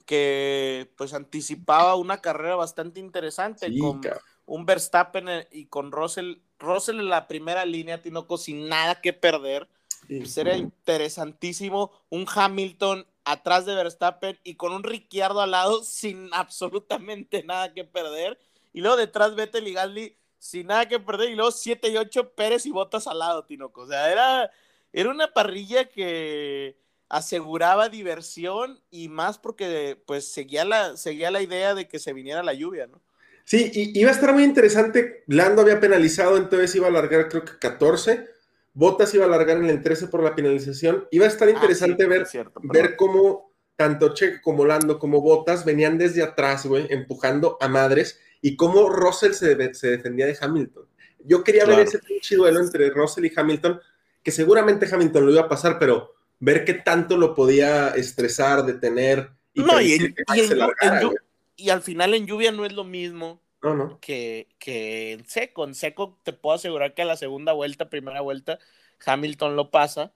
[0.05, 4.01] que pues anticipaba una carrera bastante interesante, con
[4.45, 9.13] un Verstappen eh, y con Russell, Russell en la primera línea, Tinoco, sin nada que
[9.13, 9.67] perder.
[10.07, 11.91] Pues era interesantísimo.
[12.09, 17.85] Un Hamilton atrás de Verstappen y con un Ricciardo al lado sin absolutamente nada que
[17.85, 18.37] perder.
[18.73, 21.29] Y luego detrás Vettel y Gasly sin nada que perder.
[21.29, 23.81] Y luego 7 y 8 Pérez y Botas al lado, Tinoco.
[23.81, 24.51] O sea, era,
[24.91, 26.75] era una parrilla que
[27.07, 32.41] aseguraba diversión y más porque pues seguía la, seguía la idea de que se viniera
[32.41, 32.99] la lluvia, ¿no?
[33.43, 35.23] Sí, y iba a estar muy interesante.
[35.27, 38.27] Lando había penalizado, entonces iba a alargar creo que 14.
[38.73, 41.07] Botas iba a alargar en el 13 por la penalización.
[41.11, 44.97] Iba a estar Ah, interesante sí, ver, es cierto, ver cómo tanto Checo como Lando
[44.97, 50.25] como Botas venían desde atrás, güey, empujando a madres y cómo Russell se, se defendía
[50.25, 50.85] de Hamilton.
[51.23, 53.79] Yo quería ver ese pinche duelo entre Russell y Hamilton,
[54.23, 59.29] que seguramente Hamilton lo iba a pasar, pero ver qué tanto lo podía estresar, detener
[59.53, 61.11] y No, en- en largara, en
[61.57, 63.99] y al final en lluvia no es lo mismo No, no.
[64.01, 65.63] que, que en seco.
[65.65, 68.57] En seco te puedo asegurar que a la segunda vuelta, primera vuelta,
[69.05, 70.11] Hamilton lo pasa,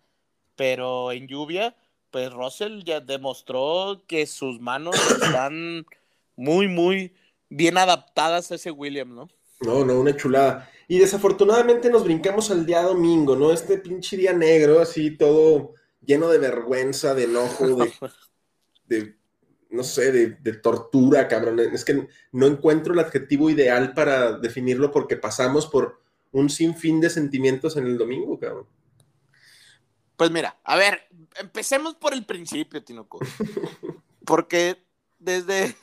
[0.56, 1.76] pero en lluvia,
[2.10, 5.86] pues Russell ya demostró que sus manos están
[6.36, 7.14] muy, muy
[7.50, 9.30] bien adaptadas a ese Williams, ¿no?
[9.62, 10.70] No, no, una chulada.
[10.88, 13.52] Y desafortunadamente nos brincamos al día domingo, ¿no?
[13.52, 17.94] Este pinche día negro, así todo lleno de vergüenza, de enojo, de,
[18.88, 19.16] de,
[19.70, 21.60] no sé, de, de tortura, cabrón.
[21.60, 27.10] Es que no encuentro el adjetivo ideal para definirlo porque pasamos por un sinfín de
[27.10, 28.68] sentimientos en el domingo, cabrón.
[30.18, 33.20] Pues mira, a ver, empecemos por el principio, Tinoco.
[34.26, 34.78] Porque
[35.20, 35.76] desde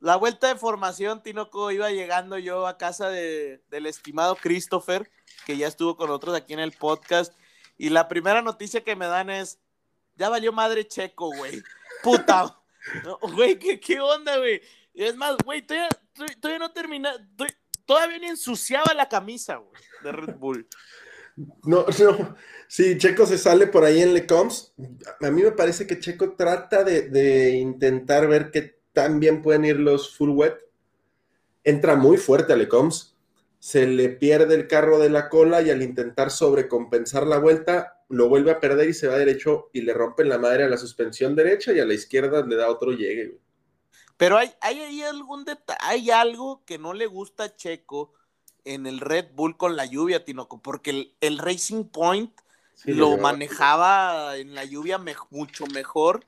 [0.00, 5.10] la vuelta de formación, Tinoco, iba llegando yo a casa de- del estimado Christopher,
[5.46, 7.34] que ya estuvo con nosotros aquí en el podcast,
[7.76, 9.58] y la primera noticia que me dan es,
[10.16, 11.62] ya valió madre Checo, güey.
[12.02, 12.60] Puta.
[13.34, 14.60] Güey, ¿qué, ¿qué onda, güey?
[14.94, 15.88] Es más, güey, todavía,
[16.40, 17.12] todavía- no termina,
[17.84, 20.68] todavía, ni ensuciaba la camisa, güey, de Red Bull.
[21.64, 22.36] No, no.
[22.66, 24.74] Sí, Checo se sale por ahí en Lecoms.
[25.20, 29.64] A mí me parece que Checo trata de, de intentar ver qué tan bien pueden
[29.64, 30.58] ir los full wet.
[31.62, 33.14] Entra muy fuerte a Lecoms.
[33.60, 38.28] Se le pierde el carro de la cola y al intentar sobrecompensar la vuelta, lo
[38.28, 41.36] vuelve a perder y se va derecho y le rompen la madre a la suspensión
[41.36, 43.38] derecha y a la izquierda le da otro llegue.
[44.16, 48.14] Pero hay, hay algún detalle, hay algo que no le gusta a Checo
[48.64, 52.32] en el Red Bull con la lluvia, Tinoco, porque el, el Racing Point
[52.74, 56.24] Sí, lo manejaba en la lluvia me- mucho mejor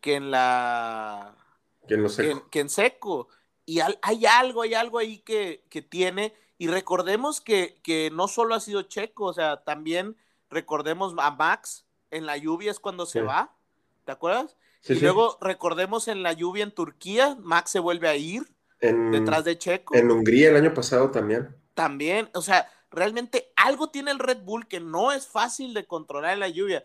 [0.00, 1.36] que en la
[1.86, 3.28] que en- que en seco.
[3.64, 6.34] Y al- hay algo, hay algo ahí que, que tiene.
[6.58, 10.16] Y recordemos que, que no solo ha sido Checo, o sea, también
[10.50, 13.24] recordemos a Max en la lluvia es cuando se Sí.
[13.26, 13.54] va,
[14.04, 14.56] ¿te acuerdas?
[14.80, 15.02] Sí, y sí.
[15.02, 18.42] luego recordemos en la lluvia en Turquía, Max se vuelve a ir
[18.80, 19.94] en, detrás de Checo.
[19.94, 21.56] en Hungría el año pasado también.
[21.74, 26.34] También, o sea, realmente algo tiene el Red Bull que no es fácil de controlar
[26.34, 26.84] en la lluvia.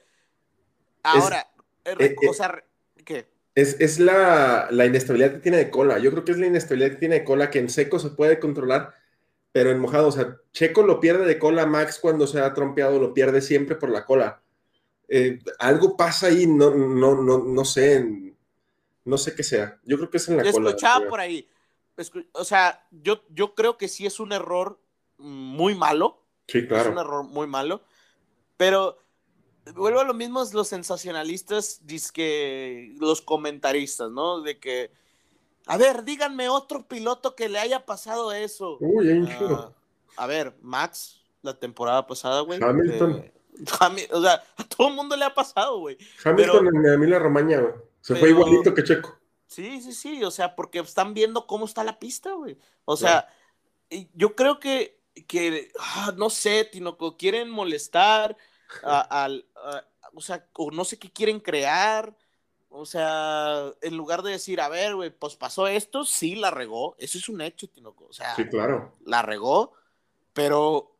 [1.03, 1.49] Ahora,
[1.85, 2.63] eh, eh, o sea,
[3.05, 3.27] ¿qué?
[3.57, 5.97] Es, es la, la inestabilidad que tiene de cola.
[5.97, 8.39] Yo creo que es la inestabilidad que tiene de cola que en seco se puede
[8.39, 8.93] controlar,
[9.51, 12.99] pero en mojado, o sea, Checo lo pierde de cola, Max cuando se ha trompeado
[12.99, 14.43] lo pierde siempre por la cola.
[15.07, 18.35] Eh, algo pasa ahí, no, no, no, no sé,
[19.05, 19.79] no sé qué sea.
[19.83, 20.69] Yo creo que es en la Yo cola.
[20.69, 21.49] escuchaba por ahí.
[22.33, 24.79] O sea, yo, yo creo que sí es un error
[25.17, 26.21] muy malo.
[26.47, 27.01] Sí, Es un claro.
[27.01, 27.81] error muy malo.
[28.55, 28.99] Pero
[29.75, 31.81] vuelvo a lo mismo los sensacionalistas,
[32.13, 34.41] que los comentaristas, ¿no?
[34.41, 34.91] De que,
[35.65, 38.77] a ver, díganme otro piloto que le haya pasado eso.
[38.79, 39.73] Uy, chingo.
[40.15, 42.61] a ver, Max, la temporada pasada, güey.
[42.61, 43.15] Hamilton.
[43.17, 45.97] eh, o sea, a todo el mundo le ha pasado, güey.
[46.23, 47.73] Hamilton en Emilia Romagna, güey.
[48.01, 49.17] Se fue igualito que Checo.
[49.47, 52.57] Sí, sí, sí, o sea, porque están viendo cómo está la pista, güey.
[52.85, 53.27] O sea,
[54.13, 58.37] yo creo que, que ah, no sé, Tinoco, quieren molestar
[58.83, 62.15] a- al, a- o sea, o no sé qué quieren crear.
[62.69, 66.95] O sea, en lugar de decir, a ver, güey, pues pasó esto, sí la regó.
[66.99, 68.05] Eso es un hecho, Tinoco.
[68.07, 68.93] O sea, Sí, claro.
[69.05, 69.73] la regó,
[70.33, 70.95] pero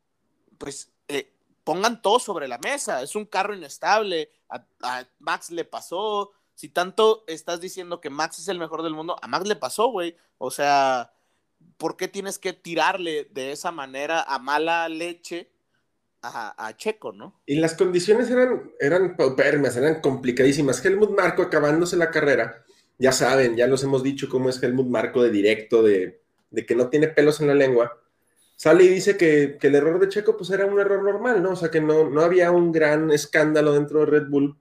[0.58, 1.32] pues eh,
[1.64, 3.02] pongan todo sobre la mesa.
[3.02, 4.32] Es un carro inestable.
[4.50, 6.32] A, a Max le pasó.
[6.56, 9.88] Si tanto estás diciendo que Max es el mejor del mundo, a Max le pasó,
[9.90, 10.16] güey.
[10.40, 11.12] O sea,
[11.78, 15.52] ¿por qué tienes que tirarle de esa manera a mala leche
[16.22, 17.42] a, a Checo, no?
[17.46, 20.84] Y las condiciones eran, eran paupérrimas, eran complicadísimas.
[20.84, 22.64] Helmut Marco acabándose la carrera,
[22.98, 26.76] ya saben, ya los hemos dicho cómo es Helmut Marco de directo, de, de que
[26.76, 28.00] no tiene pelos en la lengua.
[28.56, 31.52] Sale y dice que, que el error de Checo pues era un error normal, ¿no?
[31.52, 34.58] O sea, que no, no había un gran escándalo dentro de Red Bull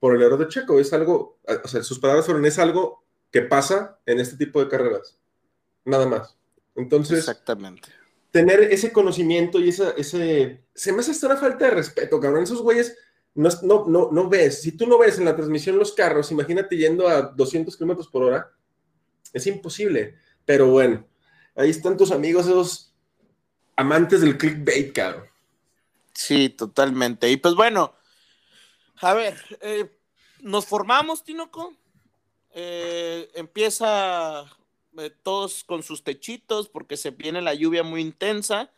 [0.00, 0.80] por el error de Checo.
[0.80, 4.68] Es algo, o sea, sus palabras fueron, es algo que pasa en este tipo de
[4.68, 5.16] carreras.
[5.84, 6.36] Nada más.
[6.74, 7.88] Entonces, Exactamente.
[8.36, 10.62] Tener ese conocimiento y esa, ese...
[10.74, 12.42] Se me hace hasta una falta de respeto, cabrón.
[12.42, 12.94] Esos güeyes
[13.32, 14.60] no, no, no, no ves.
[14.60, 18.24] Si tú no ves en la transmisión los carros, imagínate yendo a 200 kilómetros por
[18.24, 18.52] hora.
[19.32, 20.16] Es imposible.
[20.44, 21.08] Pero bueno,
[21.54, 22.94] ahí están tus amigos, esos
[23.74, 25.24] amantes del clickbait, cabrón.
[26.12, 27.30] Sí, totalmente.
[27.30, 27.94] Y pues bueno,
[29.00, 29.98] a ver, eh,
[30.42, 31.74] nos formamos, Tinoco.
[32.50, 34.44] Eh, empieza
[34.98, 38.70] eh, todos con sus techitos porque se viene la lluvia muy intensa.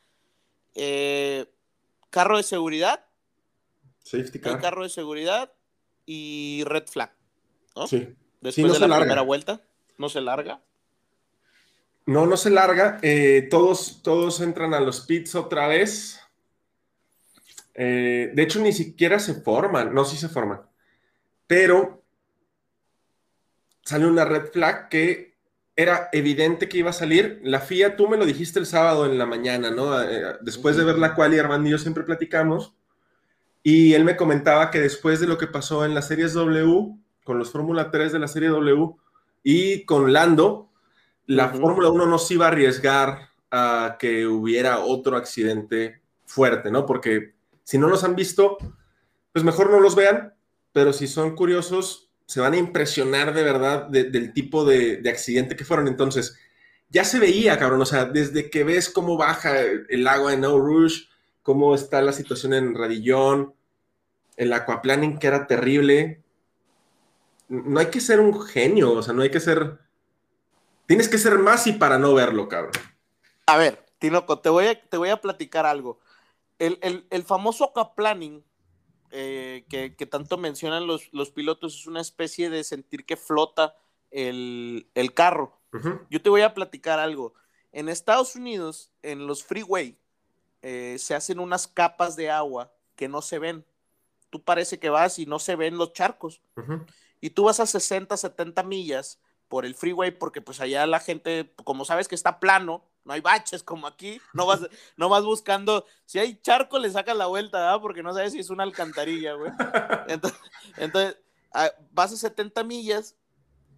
[2.11, 3.05] carro de seguridad.
[4.03, 4.61] Safety car.
[4.61, 5.53] carro de seguridad
[6.07, 7.13] y red flag.
[7.77, 7.87] ¿no?
[7.87, 8.15] Sí.
[8.41, 9.61] Después de la primera vuelta,
[9.99, 10.63] no se larga.
[12.07, 13.01] No, no se larga.
[13.51, 16.21] todos, todos entran a los pits otra vez.
[17.75, 19.93] de hecho, ni siquiera se forman.
[19.93, 20.69] No, sí se forman
[21.49, 22.05] pero
[23.83, 25.38] sale una red flag que
[25.79, 27.41] era evidente que iba a salir.
[27.45, 30.03] La FIA, tú me lo dijiste el sábado en la mañana, ¿no?
[30.03, 32.75] Eh, después de ver la cual y Armando y yo siempre platicamos.
[33.63, 37.39] Y él me comentaba que después de lo que pasó en las series W, con
[37.39, 38.97] los Fórmula 3 de la serie W
[39.45, 40.73] y con Lando,
[41.27, 46.87] la Fórmula 1 no se iba a arriesgar a que hubiera otro accidente fuerte, ¿no?
[46.87, 48.59] Porque si no los han visto,
[49.33, 50.35] pues mejor no los vean
[50.73, 55.65] pero si son curiosos, se van a impresionar de verdad del tipo de, accidente que
[55.65, 55.89] fueron.
[55.89, 56.39] Entonces,
[56.91, 60.59] ya se veía, cabrón, o sea, desde que ves cómo baja el agua en No
[60.59, 61.09] Rouge,
[61.43, 63.55] cómo está la situación en Radillón,
[64.37, 66.23] el aquaplaning que era terrible.
[67.49, 69.79] No hay que ser un genio, o sea, no hay que ser...
[70.85, 72.73] Tienes que ser más y para no verlo, cabrón.
[73.47, 75.99] A ver, Tinoco, te voy a, te voy a platicar algo.
[76.59, 78.45] El, el, el famoso aquaplaning
[79.11, 83.77] eh, que, tanto mencionan los, los, pilotos es una especie de sentir que flota
[84.11, 85.59] el, carro.
[86.11, 87.35] Yo te voy a platicar algo.
[87.73, 89.99] En Estados Unidos, en los freeway,
[90.63, 93.65] eh, se hacen unas capas de agua que no se ven.
[94.31, 96.43] Tú parece que vas y no se ven los charcos.
[97.21, 101.53] Y tú vas a 60, 70 millas por el freeway porque pues allá la gente,
[101.65, 104.61] como sabes que está plano, no hay baches como aquí, no vas,
[104.99, 108.51] no vas buscando, si hay charco le sacas la vuelta, porque no sabes si es
[108.51, 109.51] una alcantarilla, güey.
[110.77, 111.19] Entonces,
[111.55, 113.17] ah, vas a 70 millas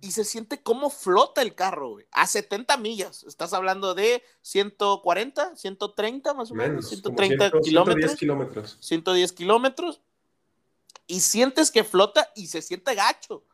[0.01, 2.07] y se siente cómo flota el carro, güey.
[2.11, 8.11] A 70 millas, estás hablando de 140, 130 más o menos, 130 kilómetros.
[8.11, 8.79] 110 kilómetros.
[8.81, 10.01] 110 kilómetros.
[11.07, 13.45] Y sientes que flota y se siente gacho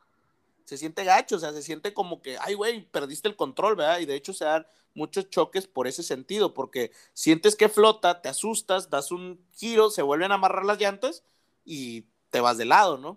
[0.67, 4.01] se siente gacho, o sea, se siente como que, ay, güey, perdiste el control, ¿verdad?
[4.01, 8.29] Y de hecho se dan muchos choques por ese sentido, porque sientes que flota, te
[8.29, 11.23] asustas, das un giro, se vuelven a amarrar las llantas
[11.65, 13.17] y te vas de lado, ¿no?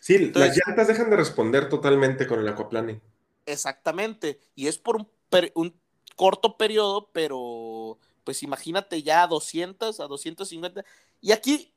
[0.00, 3.00] Sí, las llantas dejan de responder totalmente con el aquaplaning.
[3.46, 5.08] Exactamente, y es por un,
[5.54, 5.80] un
[6.16, 10.84] corto periodo, pero pues imagínate ya a 200, a 250,
[11.20, 11.72] y aquí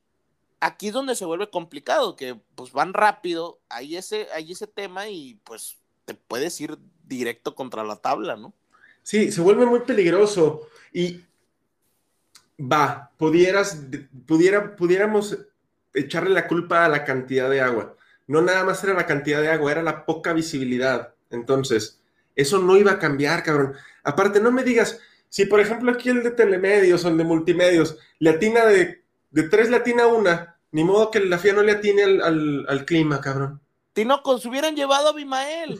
[0.59, 5.09] aquí es donde se vuelve complicado, que pues van rápido, hay ese, hay ese tema
[5.09, 8.53] y pues te puedes ir directo contra la tabla, ¿no?
[9.01, 11.21] Sí, se vuelve muy peligroso y
[12.59, 13.81] va, pudieras,
[14.25, 15.37] pudiera, pudiéramos
[15.93, 17.95] echarle la culpa a la cantidad de agua.
[18.27, 21.13] No nada más era la cantidad de agua, era la poca visibilidad.
[21.29, 22.01] Entonces,
[22.35, 23.73] eso no iba a cambiar, cabrón.
[24.03, 27.97] Aparte, no me digas, si por ejemplo aquí el de telemedios o el de multimedios,
[28.19, 29.02] le atina de,
[29.33, 33.19] de tres, le atina una, ni modo que la FIA no le atine al, clima,
[33.19, 33.59] cabrón.
[33.93, 35.79] Tinoco, se hubieran llevado a Abimael.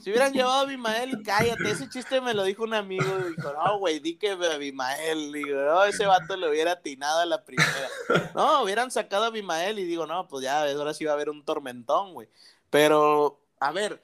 [0.00, 1.70] Se hubieran llevado a Abimael cállate.
[1.70, 3.04] Ese chiste me lo dijo un amigo.
[3.04, 5.32] Dijo, no, güey, di que Abimael.
[5.32, 7.88] Digo, no, ese vato le hubiera atinado a la primera.
[8.34, 11.28] No, hubieran sacado a Abimael y digo, no, pues ya, ahora sí va a haber
[11.28, 12.28] un tormentón, güey.
[12.70, 14.00] Pero, a ver,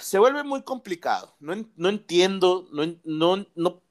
[0.00, 1.34] se vuelve muy complicado.
[1.40, 3.82] No, no entiendo, no, no, no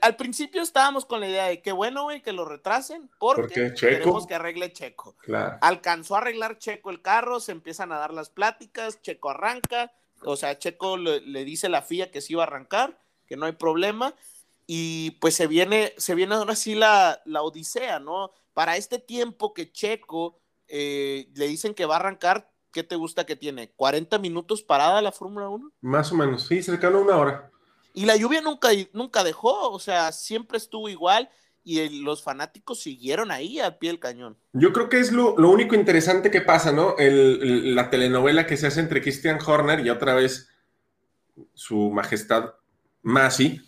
[0.00, 4.26] al principio estábamos con la idea de que bueno, güey, que lo retrasen porque, queremos
[4.26, 5.16] que arregle Checo.
[5.60, 10.36] Alcanzó a arreglar Checo el carro, se empiezan a dar las pláticas, Checo arranca, o
[10.36, 13.52] sea, Checo le, dice a la FIA que sí iba a arrancar, que no hay
[13.52, 14.14] problema,
[14.66, 18.32] y pues se viene, se viene ahora sí la, la odisea, ¿no?
[18.54, 23.26] Para este tiempo que Checo eh, le dicen que va a arrancar, ¿qué te gusta
[23.26, 23.72] que tiene?
[23.76, 25.70] ¿40 minutos parada la Fórmula 1?
[25.82, 27.50] Más o menos, sí, cercano a una hora.
[27.96, 31.30] Y la lluvia nunca, nunca dejó, o sea, siempre estuvo igual
[31.64, 34.36] y los fanáticos siguieron ahí al pie del cañón.
[34.52, 36.94] Yo creo que es lo, único interesante que pasa, ¿no?
[36.98, 40.50] El, la telenovela que se hace entre Christian Horner y otra vez
[41.54, 42.52] su majestad
[43.00, 43.62] Masi.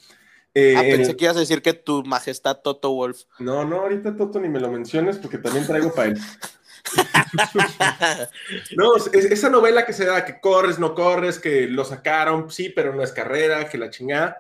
[0.52, 3.22] Eh, ah, pensé que ibas a decir que tu majestad Toto Wolf.
[3.38, 6.18] No, no, ahorita Toto ni me lo menciones porque también traigo para él.
[8.76, 12.94] no, esa novela que se da, que corres, no corres, que lo sacaron, sí, pero
[12.94, 14.36] no es carrera, que la chingada.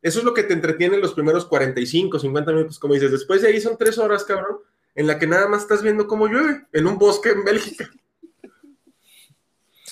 [0.00, 3.10] Eso es lo que te entretiene los primeros 45, 50 minutos, como dices.
[3.12, 4.58] Después de ahí son tres horas, cabrón,
[4.94, 7.88] en la que nada más estás viendo cómo llueve en un bosque en Bélgica.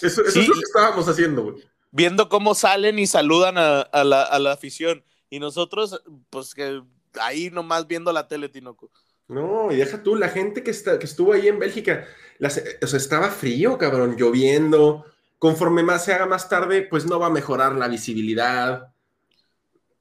[0.01, 0.41] Eso, eso Sí.
[0.41, 1.65] es lo que estábamos haciendo, güey.
[1.93, 5.05] Viendo cómo salen y saludan a, a la, a la afición.
[5.29, 6.83] Y nosotros, pues que
[7.21, 8.91] ahí nomás viendo la tele, Tinoco.
[9.31, 12.05] No, y deja tú, la gente que, está, que estuvo ahí en Bélgica,
[12.39, 15.05] las- o sea, estaba frío, cabrón, lloviendo.
[15.39, 18.93] Conforme más se haga más tarde, pues no va a mejorar la visibilidad.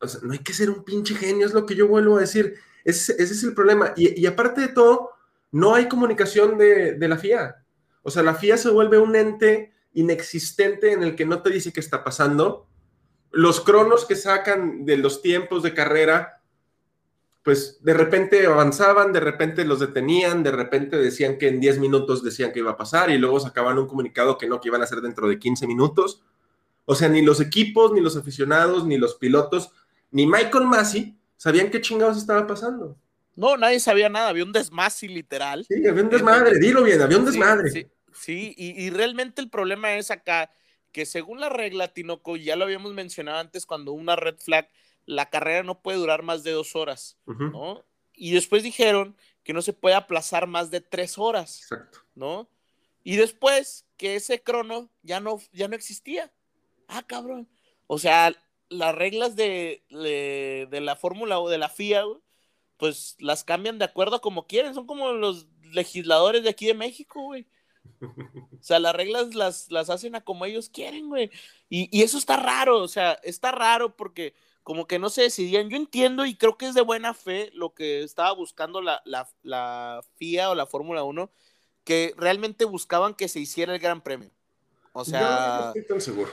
[0.02, 2.22] O sea, no hay que ser un pinche genio, es lo que yo vuelvo a
[2.22, 2.56] decir.
[2.84, 3.94] Ese, ese es el problema.
[3.96, 5.12] Y, y aparte de todo,
[5.52, 7.64] no hay comunicación de, de la FIA.
[8.02, 11.72] O sea, la FIA se vuelve un ente inexistente en el que no te dice
[11.74, 12.68] qué está pasando.
[13.32, 16.39] Los cronos que sacan de los tiempos de carrera,
[17.50, 22.24] pues de repente avanzaban, de repente los detenían, de repente decían que en 10 minutos
[22.24, 24.84] decían que iba a pasar y luego sacaban un comunicado que no, que iban a
[24.84, 26.22] hacer dentro de 15 minutos.
[26.86, 29.72] O sea, ni los equipos, ni los aficionados, ni los pilotos,
[30.12, 32.96] ni Michael Massey sabían qué chingados estaba pasando.
[33.36, 35.66] No, nadie sabía nada, había un desmasi literal.
[35.68, 37.72] Sí, había un desmadre, dilo bien, había un Sí, desmadre.
[37.72, 40.52] Sí, sí, y, y realmente el problema es acá
[40.92, 44.70] que según la regla, Tinoco, ya lo habíamos mencionado antes, cuando una red flag,
[45.06, 47.84] la carrera no puede durar más de dos horas, ¿no?
[48.14, 52.00] Y después dijeron que no se puede aplazar más de tres horas, Exacto.
[52.16, 52.50] ¿no?
[53.04, 56.32] Y después que ese crono ya no, ya no existía.
[56.88, 57.50] Ah, cabrón.
[57.88, 58.36] O sea,
[58.68, 62.04] las reglas de, de, de la fórmula o de la FIA,
[62.78, 64.74] pues las cambian de acuerdo a como quieren.
[64.74, 67.48] Son como los legisladores de aquí de México, güey.
[68.60, 71.32] O sea, las reglas las, las hacen a como ellos quieren, güey.
[71.70, 75.70] Y, y eso está raro, o sea, está raro porque como que no se decidían.
[75.70, 79.30] Yo entiendo y creo que es de buena fe lo que estaba buscando la, la,
[79.44, 81.32] la FIA o la Fórmula 1,
[81.84, 84.32] que realmente buscaban que se hiciera el Gran Premio.
[84.94, 86.32] O Yo sea, no estoy tan seguro.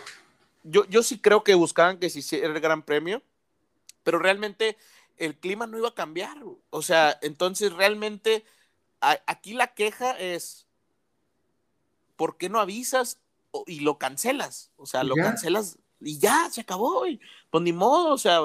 [0.62, 3.22] yo, yo sí creo que buscaban que se hiciera el Gran Premio,
[4.04, 4.78] pero realmente
[5.18, 6.38] el clima no iba a cambiar.
[6.70, 8.44] O sea, entonces realmente
[9.00, 10.66] a- aquí la queja es,
[12.16, 13.20] ¿por qué no avisas
[13.66, 14.70] y lo cancelas?
[14.76, 15.24] O sea, lo ya.
[15.24, 17.04] cancelas y ya, se acabó.
[17.57, 18.40] Pues ni modo, o sea,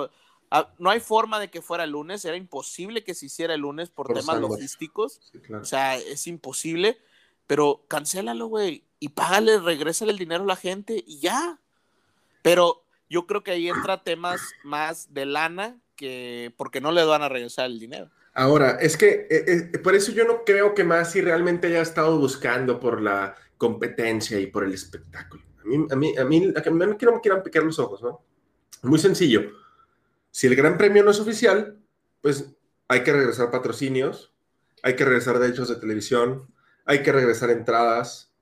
[0.52, 3.60] a- no hay forma de que fuera el lunes, era imposible que se hiciera el
[3.60, 5.20] lunes por, Por temas logísticos.
[5.30, 5.64] Sí, claro.
[5.64, 6.98] O sea, es imposible,
[7.46, 11.60] pero cancélalo, güey, y págale, regrésale el dinero a la gente y ya.
[12.42, 17.24] Pero yo creo que ahí entra temas más de lana que porque no le van
[17.24, 18.10] a regresar el dinero.
[18.34, 22.18] Ahora, es que eh, eh, por eso yo no creo que Masi realmente haya estado
[22.18, 25.44] buscando por la competencia y por el espectáculo.
[25.60, 28.02] A mí, a mí, a mí, a mí que no me quieran picar los ojos,
[28.02, 28.31] ¿no?
[28.82, 29.52] Muy sencillo.
[30.32, 31.78] Si el Gran Premio no es oficial,
[32.22, 32.54] pues
[32.88, 34.34] hay que regresar patrocinios,
[34.84, 36.48] hay que regresar derechos de televisión,
[36.86, 38.34] hay que regresar entradas.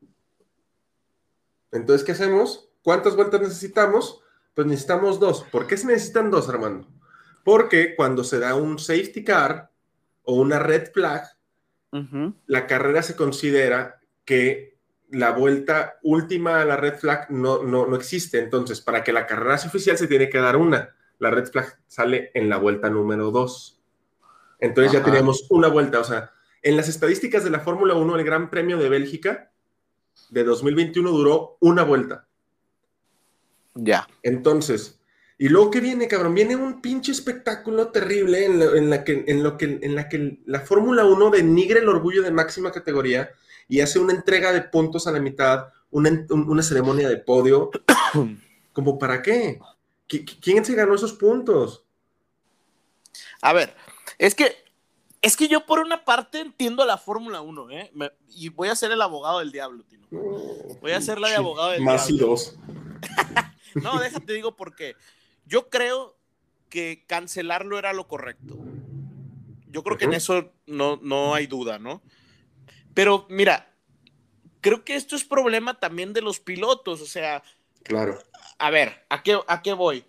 [1.72, 2.70] Entonces, ¿qué hacemos?
[2.82, 4.22] ¿Cuántas vueltas necesitamos?
[4.54, 5.44] Pues necesitamos dos.
[5.52, 6.88] ¿Por qué se necesitan dos, Armando?
[7.44, 9.72] Porque cuando se da un safety car
[10.24, 11.24] o una red flag,
[12.46, 14.79] la carrera se considera que
[15.12, 18.40] la vuelta última a la red flag no, no, no existe.
[18.40, 20.96] Entonces, para que la carrera sea oficial se tiene que dar una.
[21.20, 23.82] La red flag sale en la vuelta número dos.
[24.60, 25.08] Entonces ya Ajá.
[25.08, 26.00] teníamos una vuelta.
[26.00, 29.52] O sea, en las estadísticas de la Fórmula 1, el Gran Premio de Bélgica
[30.30, 32.28] de 2021 duró una vuelta.
[33.76, 34.08] Ya.
[34.24, 35.00] Entonces,
[35.38, 39.24] y luego que viene, cabrón, viene un pinche espectáculo terrible en, la- en la, que,
[39.28, 43.32] en, lo que, en la que la Fórmula 1 denigre el orgullo de máxima categoría
[43.70, 47.72] y hace una entrega de puntos a la mitad, una, una ceremonia de podio.
[48.74, 49.60] ¿Como para qué?
[50.10, 51.86] ¿Qui- qui- ¿Quién se ganó esos puntos?
[53.42, 53.74] A ver,
[54.18, 54.54] es que
[55.22, 57.92] es que yo por una parte entiendo la Fórmula 1, ¿eh?
[57.94, 60.08] Me- y voy a ser el abogado del diablo, Tino.
[60.10, 62.28] Voy a ser la de abogado del Más y diablo.
[62.34, 62.56] dos.
[63.76, 64.96] No, déjate digo por qué.
[65.46, 66.18] Yo creo
[66.70, 68.58] que cancelarlo era lo correcto.
[69.68, 72.02] Yo creo que en eso no, no hay duda, ¿no?
[73.00, 73.74] Pero mira,
[74.60, 77.00] creo que esto es problema también de los pilotos.
[77.00, 77.42] O sea,
[77.82, 78.22] Claro.
[78.58, 80.04] a ver, ¿a qué, a qué voy?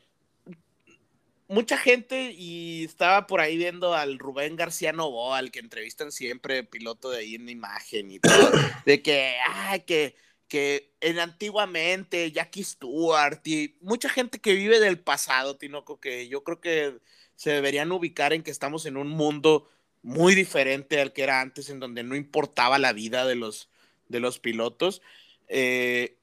[1.47, 6.65] Mucha gente, y estaba por ahí viendo al Rubén García Novoa, al que entrevistan siempre,
[6.65, 8.51] piloto de ahí en imagen y todo,
[8.85, 10.17] de que, ay, que,
[10.49, 16.43] que en antiguamente Jackie Stewart y mucha gente que vive del pasado, Tinoco, que yo
[16.43, 16.99] creo que
[17.37, 19.71] se deberían ubicar en que estamos en un mundo
[20.03, 23.69] muy diferente al que era antes, en donde no importaba la vida de los,
[24.09, 25.03] de los pilotos.
[25.49, 26.17] Eh,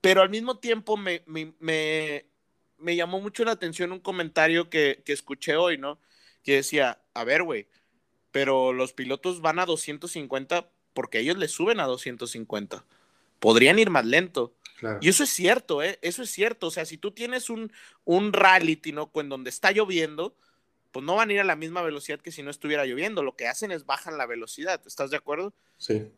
[0.00, 2.26] pero al mismo tiempo me, me, me,
[2.78, 5.98] me llamó mucho la atención un comentario que, que escuché hoy, ¿no?
[6.42, 7.68] Que decía, a ver, güey,
[8.32, 12.84] pero los pilotos van a 250 porque ellos le suben a 250.
[13.38, 14.54] Podrían ir más lento.
[15.00, 15.98] Y eso es cierto, ¿eh?
[16.02, 16.66] Eso es cierto.
[16.66, 17.72] O sea, si tú tienes un,
[18.04, 20.34] un rally, Tinoco, en donde está lloviendo,
[20.92, 23.22] pues no van a ir a la misma velocidad que si no estuviera lloviendo.
[23.22, 24.80] Lo que hacen es bajan la velocidad.
[24.86, 25.52] ¿Estás de acuerdo?
[25.78, 26.12] Sí.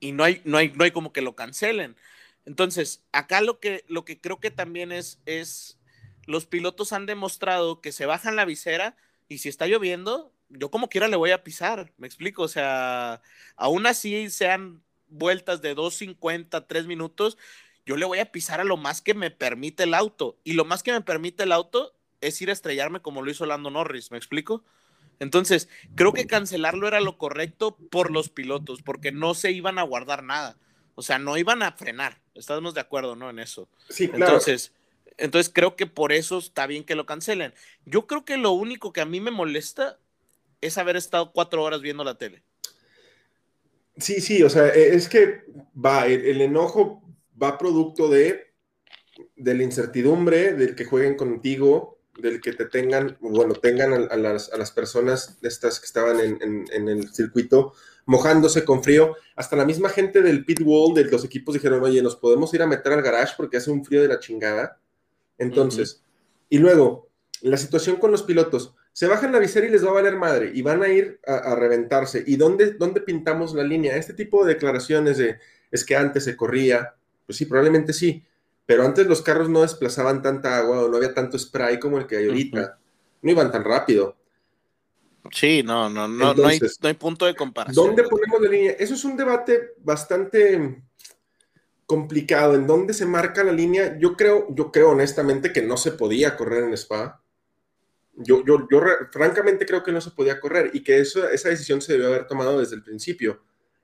[0.00, 1.96] Y no hay, no hay, no hay como que lo cancelen.
[2.44, 5.78] Entonces, acá lo que, lo que creo que también es, es,
[6.26, 8.96] los pilotos han demostrado que se bajan la visera
[9.28, 13.22] y si está lloviendo, yo como quiera le voy a pisar, me explico, o sea,
[13.56, 17.36] aún así sean vueltas de 2.50, 3 minutos,
[17.84, 20.38] yo le voy a pisar a lo más que me permite el auto.
[20.44, 23.46] Y lo más que me permite el auto es ir a estrellarme como lo hizo
[23.46, 24.64] Lando Norris, ¿me explico?
[25.20, 29.82] Entonces, creo que cancelarlo era lo correcto por los pilotos, porque no se iban a
[29.82, 30.56] guardar nada.
[30.94, 32.20] O sea, no iban a frenar.
[32.34, 33.30] Estamos de acuerdo, ¿no?
[33.30, 33.68] En eso.
[33.88, 34.26] Sí, claro.
[34.26, 34.72] Entonces,
[35.16, 37.52] entonces creo que por eso está bien que lo cancelen.
[37.84, 39.98] Yo creo que lo único que a mí me molesta
[40.60, 42.42] es haber estado cuatro horas viendo la tele.
[43.96, 45.44] Sí, sí, o sea, e, es que
[45.74, 47.02] va, el, enojo
[47.40, 48.52] va producto de,
[49.34, 54.52] de la incertidumbre, del que jueguen contigo, del que te tengan, bueno, tengan a, las,
[54.52, 57.72] a las, personas estas que estaban en, en, el circuito
[58.06, 59.16] mojándose con frío.
[59.36, 62.62] Hasta la misma gente del pit wall, de los equipos, dijeron, oye, nos podemos ir
[62.62, 64.80] a meter al garage porque hace un frío de la chingada.
[65.38, 66.02] Entonces,
[66.48, 67.08] y luego,
[67.42, 70.50] la situación con los pilotos se bajan la visera y les va a valer madre
[70.52, 72.24] y van a ir a, reventarse.
[72.26, 73.96] ¿Y dónde, dónde, pintamos la línea?
[73.96, 75.38] Este tipo de declaraciones de
[75.70, 78.24] es que antes se corría, pues sí, probablemente sí,
[78.68, 82.06] pero antes los carros no desplazaban tanta agua o no había tanto spray como el
[82.06, 82.78] que hay ahorita.
[83.22, 84.14] No iban tan rápido.
[85.32, 87.86] Sí, no, no, no, no, hay, no hay punto de comparación.
[87.86, 88.72] ¿Dónde ponemos la línea?
[88.72, 90.82] Eso es un debate bastante
[91.86, 92.56] complicado.
[92.56, 93.96] ¿En dónde se marca la línea?
[93.98, 97.22] Yo creo, yo creo honestamente que no se podía correr en Spa
[98.18, 98.80] yo, yo, yo
[99.12, 102.26] francamente creo que no se podía correr y que eso, esa decisión se debió haber
[102.26, 103.40] tomado desde el principio.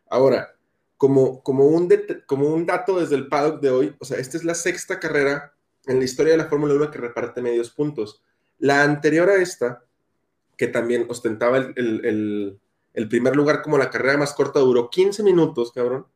[0.08, 0.53] Ahora,
[1.04, 1.86] como, como, un
[2.24, 5.52] como un dato desde el paddock de hoy, o sea, esta es la sexta carrera
[5.84, 8.22] en la historia de la Fórmula 1 que reparte medios puntos.
[8.58, 9.84] La anterior a esta,
[10.56, 12.58] que también ostentaba el, el,
[12.94, 16.06] el, primer lugar como la carrera más corta, duró 15 minutos, cabrón,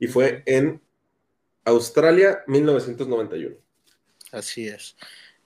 [0.00, 0.82] y fue en
[1.64, 3.54] Australia 1991.
[4.32, 4.96] Así es.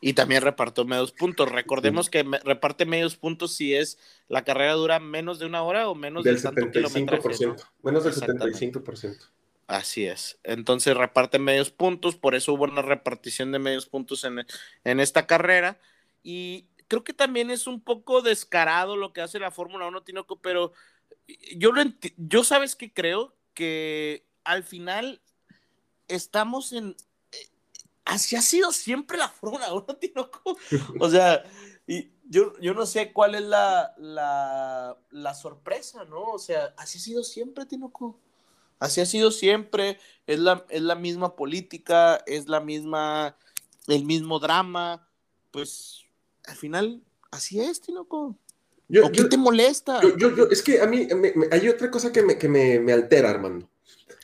[0.00, 1.50] Y también repartió medios puntos.
[1.50, 5.94] Recordemos que reparte medios puntos si es la carrera dura menos de una hora o
[5.94, 7.64] menos del, 75%.
[7.82, 9.30] Menos del 75%.
[9.66, 10.38] Así es.
[10.44, 14.46] Entonces reparte medios puntos, por eso hubo una repartición de medios puntos en,
[14.84, 15.80] en esta carrera.
[16.22, 20.40] Y creo que también es un poco descarado lo que hace la Fórmula 1, Tinoco,
[20.40, 20.72] pero
[21.56, 21.82] yo lo
[22.16, 25.20] yo sabes que creo que al final
[26.08, 26.96] estamos en,
[28.06, 30.56] así ha sido siempre la Fórmula 1, Tinoco.
[30.98, 31.44] O sea,
[31.86, 33.94] y yo, yo no sé cuál es la,
[35.10, 36.22] la, sorpresa, ¿no?
[36.22, 38.18] O sea, así ha sido siempre, Tinoco.
[38.78, 43.36] Así ha sido siempre, es la, es la misma política, es la misma,
[43.86, 45.08] el mismo drama,
[45.50, 46.04] pues
[46.44, 48.36] al final así es, Tinoco.
[48.88, 50.00] Yo, qué te molesta?
[50.50, 51.08] es que a mí
[51.50, 53.68] hay otra cosa que me, que me, altera, Armando.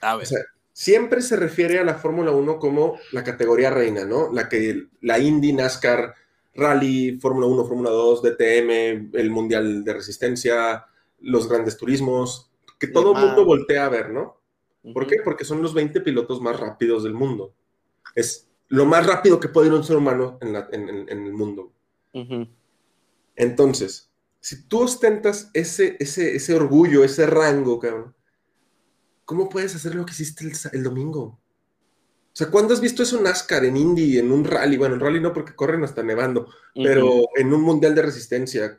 [0.02, 0.28] A ver
[0.72, 4.32] siempre se refiere a la Fórmula 1 como la categoría reina, ¿no?
[4.32, 6.14] La que la Indy, NASCAR,
[6.54, 10.84] Rally, Fórmula 1, Fórmula 2, DTM, el Mundial de Resistencia,
[11.20, 14.40] los grandes turismos, que todo el mundo voltea a ver, ¿no?
[14.92, 15.18] ¿Por qué?
[15.22, 17.54] Porque son los 20 pilotos más rápidos del mundo.
[18.16, 21.72] Es lo más rápido que puede ir un ser humano en, el mundo.
[23.36, 24.10] Entonces,
[24.40, 28.14] si tú ostentas ese, ese, ese orgullo, ese rango, cabrón,
[29.32, 31.22] ¿cómo puedes hacer lo que hiciste el, domingo?
[31.22, 34.76] O sea, ¿cuándo has visto eso en NASCAR, en Indy, en un rally?
[34.76, 38.78] Bueno, en rally no porque corren hasta nevando, pero en un mundial de resistencia,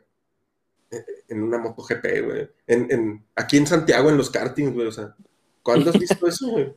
[0.92, 2.48] eh, en una MotoGP, güey.
[2.68, 4.86] En, aquí en Santiago, en los kartings, güey.
[4.86, 5.16] O sea,
[5.60, 6.72] ¿cuándo has visto eso, güey?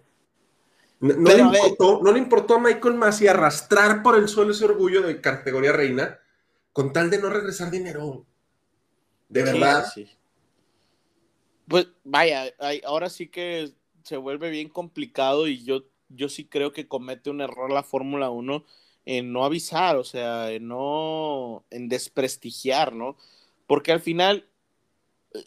[1.00, 5.04] No, le importó, no, le importó, a Michael Massey arrastrar por el suelo ese orgullo
[5.04, 6.20] de categoría reina
[6.74, 8.26] con tal de no regresar dinero.
[9.30, 9.86] De verdad.
[9.94, 10.10] Sí.
[11.68, 12.53] Pues vaya,
[12.86, 13.72] ahora sí que
[14.03, 18.30] se vuelve bien complicado y yo, yo sí creo que comete un error la Fórmula
[18.30, 18.65] 1
[19.05, 23.18] en no avisar, o sea, en no, en desprestigiar, ¿no?
[23.65, 24.47] Porque al final,
[25.34, 25.45] eh,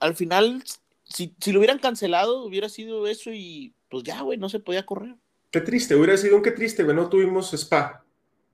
[0.00, 0.62] al final,
[1.04, 5.16] si, lo hubieran cancelado, hubiera sido eso y pues ya, güey, no se podía correr.
[5.50, 8.04] Qué triste, hubiera sido un qué triste, güey, no tuvimos spa.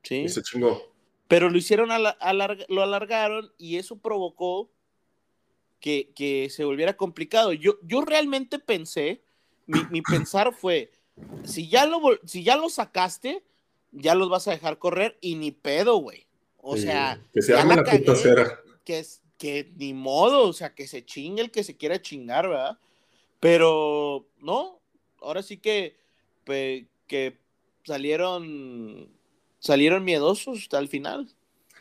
[0.02, 0.16] Sí.
[0.16, 0.94] Y se chingó.
[1.26, 4.70] Pero lo hicieron, lo alargaron y eso provocó
[5.84, 7.52] que, se volviera complicado.
[7.52, 9.22] Yo, yo realmente pensé,
[9.66, 10.90] mi, pensar fue,
[11.44, 13.44] si ya, lo, si ya lo sacaste,
[13.92, 16.26] ya los vas a dejar correr y ni pedo, güey.
[16.58, 18.58] O sea, que se arme la, puta cera.
[18.84, 22.48] Que, es, que ni modo, o sea, que se chingue el que se quiera chingar,
[22.48, 22.78] ¿verdad?
[23.38, 24.80] Pero no,
[25.20, 25.98] ahora sí que,
[26.46, 27.38] que
[27.84, 29.10] salieron,
[29.58, 31.28] salieron miedosos al final.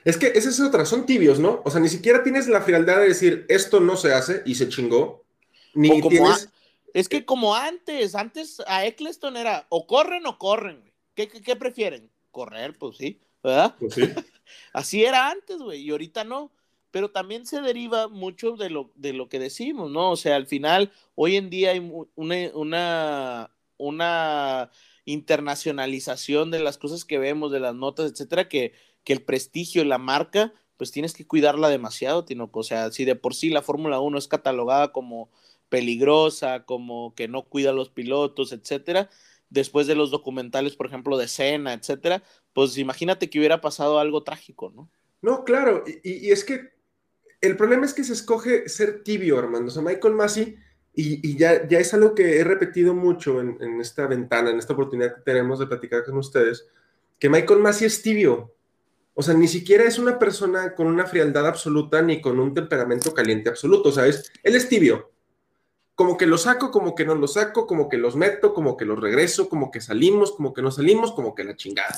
[0.06, 1.62] Es que esa es otra, son tibios, ¿no?
[1.64, 4.68] O sea, ni siquiera tienes la frialdad de decir esto no se hace y se
[4.70, 5.24] chingó.
[5.74, 6.45] Ni como tienes.
[6.47, 6.54] a-
[6.93, 10.93] es que como antes, antes a Eccleston era o corren o corren, güey.
[11.16, 12.10] ¿Qué, qué, qué prefieren?
[12.32, 13.76] Correr, pues sí, ¿verdad?
[13.80, 14.01] Pues sí.
[14.74, 16.51] Así era antes, güey, y ahorita no.
[16.91, 20.12] Pero también se deriva mucho de lo, de lo que decimos, ¿no?
[20.12, 21.80] O sea, al final, hoy en día hay
[22.16, 24.70] una, una, una
[25.06, 28.74] internacionalización de las cosas que vemos, de las notas, etcétera, que,
[29.04, 32.60] que el prestigio, la marca, pues tienes que cuidarla demasiado, Tinoco.
[32.60, 35.30] O sea, si de por sí la Fórmula 1 es catalogada como
[35.70, 39.10] peligrosa, como que no cuida a los pilotos, etcétera,
[39.49, 42.24] después de los documentales, por ejemplo, de Cena, etcétera,
[42.54, 44.89] pues imagínate que hubiera pasado algo trágico, ¿no?
[45.22, 46.74] No, claro, y, y es que
[47.43, 49.68] el problema es que se escoge ser tibio, Armando.
[49.68, 50.58] O sea, Michael Massey,
[50.93, 54.60] y, y ya, ya es algo que he repetido mucho en, en esta ventana, en
[54.60, 56.68] esta oportunidad que tenemos de platicar con ustedes,
[57.20, 58.54] que Michael Massey es tibio.
[59.16, 63.14] O sea, ni siquiera es una persona con una frialdad absoluta ni con un temperamento
[63.14, 64.32] caliente absoluto, ¿sabes?
[64.41, 65.11] Él es tibio.
[65.95, 68.86] Como que los saco, como que no los saco, como que los meto, como que
[68.86, 71.95] los regreso, como que salimos, como que no salimos, como que la chingada.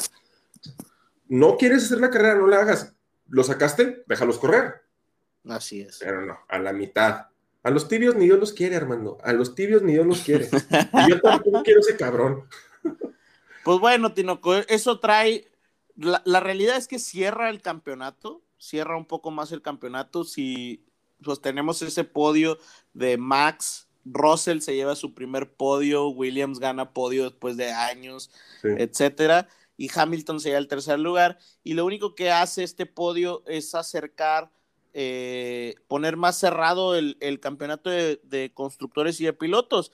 [1.27, 2.93] No quieres hacer la carrera, no la hagas.
[3.29, 4.03] ¿Lo sacaste?
[4.07, 4.83] Déjalos correr.
[5.47, 5.99] Así es.
[5.99, 7.27] Pero no, a la mitad.
[7.63, 9.17] A los tibios ni Dios los quiere, Armando.
[9.23, 10.49] A los tibios ni Dios los quiere.
[10.51, 12.47] Y yo tampoco quiero ese cabrón.
[13.63, 15.49] Pues bueno, Tinoco, eso trae.
[15.95, 20.23] La, la realidad es que cierra el campeonato, cierra un poco más el campeonato.
[20.23, 20.85] Si
[21.23, 22.57] pues tenemos ese podio
[22.93, 28.29] de Max, Russell se lleva su primer podio, Williams gana podio después de años,
[28.61, 28.67] Sí.
[28.77, 31.39] etcétera, y Hamilton se lleva el tercer lugar.
[31.63, 34.51] Y lo único que hace este podio es acercar,
[34.93, 39.91] eh, poner más cerrado el, el campeonato de, de constructores y de pilotos.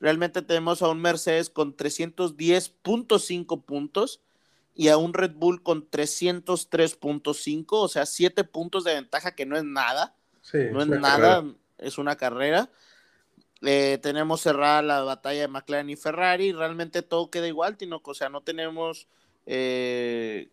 [0.00, 4.20] Realmente tenemos a un Mercedes con 310.5 puntos
[4.74, 9.56] y a un Red Bull con 303.5, o sea, 7 puntos de ventaja que no
[9.56, 11.54] es nada, Sí, no es nada, carrera.
[11.78, 12.70] es una carrera.
[13.62, 18.14] Eh, tenemos cerrada la batalla de McLaren y Ferrari, realmente todo queda igual, Tinoco, o
[18.14, 19.06] sea, no tenemos
[19.44, 20.48] eh,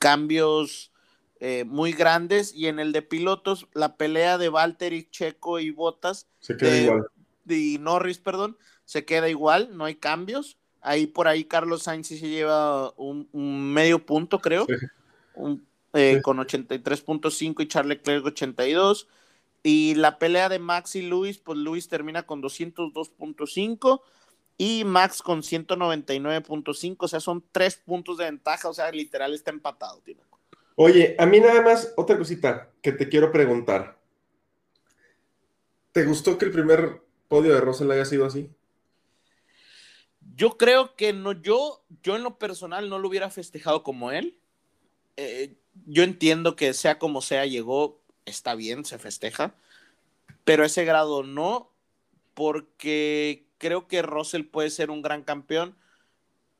[0.00, 0.90] cambios
[1.38, 6.26] eh, muy grandes y en el de pilotos, la pelea de Valtteri, Checo y Bottas
[6.40, 7.06] Se queda igual.
[7.48, 10.57] y Norris, perdón, se queda igual, no hay cambios.
[10.80, 14.74] Ahí por ahí Carlos Sainz sí se lleva un, un medio punto, creo, Sí.
[15.34, 16.22] un- eh, Sí.
[16.22, 19.08] con 83.5 y Charles Leclerc 82.
[19.62, 24.02] Y la pelea de Max y Luis, pues Luis termina con 202.5
[24.56, 29.50] y Max con 199.5, o sea, son tres puntos de ventaja, o sea, literal está
[29.50, 30.00] empatado.
[30.04, 30.20] Tino.
[30.76, 33.98] Oye, a mí nada más otra cosita que te quiero preguntar.
[35.92, 38.50] ¿Te gustó que el primer podio de Russell haya sido así?
[40.38, 44.38] Yo creo que no, yo, yo en lo personal no lo hubiera festejado como él.
[45.16, 49.56] Eh, yo entiendo que sea como sea, llegó, está bien, se festeja,
[50.44, 51.72] pero ese grado no,
[52.34, 55.76] porque creo que Russell puede ser un gran campeón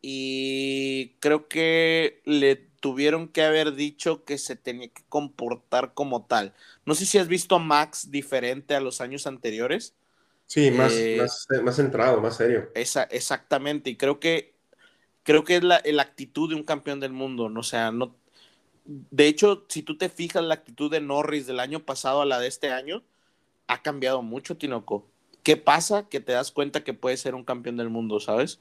[0.03, 6.53] y creo que le tuvieron que haber dicho que se tenía que comportar como tal.
[6.85, 9.95] No sé si has visto a Max diferente a los años anteriores.
[10.49, 12.71] Sí, más, Eh, más, más centrado, más serio.
[12.75, 14.57] Esa, exactamente, y creo que
[15.25, 17.61] creo que es la, la actitud de un campeón del mundo, ¿no?
[17.61, 18.17] O sea, no.
[18.87, 22.41] De hecho, si tú te fijas la actitud de Norris del año pasado a la
[22.41, 23.05] de este año,
[23.69, 25.07] ha cambiado mucho, Tinoco.
[25.45, 26.09] ¿Qué pasa?
[26.09, 28.61] Que te das cuenta que puede ser un campeón del mundo, ¿sabes?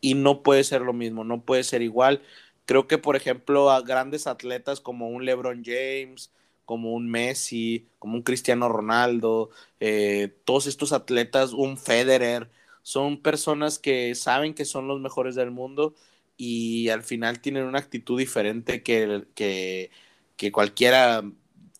[0.00, 2.22] Y no puede ser lo mismo, no puede ser igual.
[2.66, 6.32] Creo que, por ejemplo, a grandes atletas como un LeBron James,
[6.64, 9.50] como un Messi, como un Cristiano Ronaldo,
[9.80, 12.50] eh, todos estos atletas, un Federer,
[12.82, 15.94] son personas que saben que son los mejores del mundo
[16.36, 19.90] y al final tienen una actitud diferente que, que,
[20.36, 21.22] que cualquiera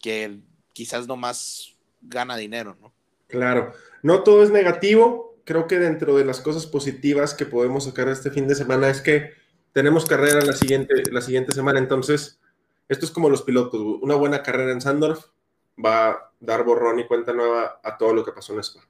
[0.01, 0.39] que
[0.72, 2.93] quizás nomás gana dinero, ¿no?
[3.28, 3.72] Claro,
[4.03, 5.37] no todo es negativo.
[5.45, 9.01] Creo que dentro de las cosas positivas que podemos sacar este fin de semana es
[9.01, 9.32] que
[9.72, 11.78] tenemos carrera la siguiente, la siguiente semana.
[11.78, 12.39] Entonces,
[12.89, 13.80] esto es como los pilotos.
[14.03, 15.26] Una buena carrera en Sandorf
[15.82, 18.80] va a dar borrón y cuenta nueva a todo lo que pasó en Spa.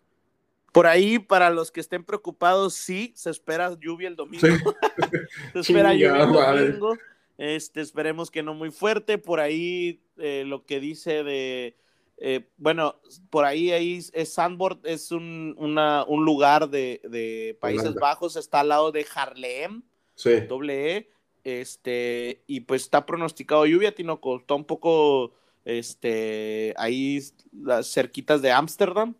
[0.73, 4.45] Por ahí, para los que estén preocupados, sí, se espera lluvia el domingo.
[4.47, 4.53] Sí.
[5.53, 6.67] se espera lluvia el madre.
[6.67, 6.95] domingo.
[7.39, 9.19] Este, esperemos que no muy fuerte.
[9.19, 11.77] Por ahí eh, lo que dice de,
[12.19, 12.97] eh, bueno,
[13.31, 14.39] por ahí, ahí es
[14.85, 18.01] es un, una- un lugar de, de Países Holanda.
[18.01, 19.83] Bajos, está al lado de Harlem,
[20.17, 21.11] Sí, doble E,
[21.45, 25.33] este, y pues está pronosticado lluvia, Tinoco, está un poco,
[25.65, 27.23] este, ahí
[27.53, 29.15] las cerquitas de Ámsterdam,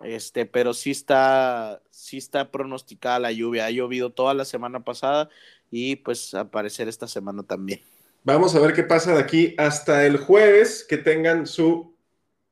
[0.00, 5.28] este, pero sí está, sí está pronosticada la lluvia, ha llovido toda la semana pasada
[5.70, 7.80] y pues aparecer esta semana también.
[8.22, 11.94] Vamos a ver qué pasa de aquí hasta el jueves, que tengan su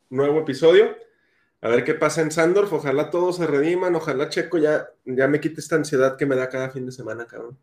[0.09, 0.97] nuevo episodio.
[1.61, 2.73] A ver qué pasa en Sandorf.
[2.73, 3.95] Ojalá todos se rediman.
[3.95, 7.27] Ojalá Checo ya, ya me quite esta ansiedad que me da cada fin de semana,
[7.27, 7.59] cabrón.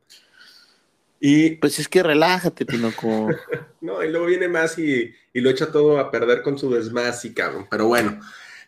[1.27, 3.29] Y Pues es que relájate, Tinoco.
[3.81, 7.25] no, y luego viene más y, y lo echa todo a perder con su desmás
[7.25, 7.65] y cabrón.
[7.67, 8.19] Pero bueno,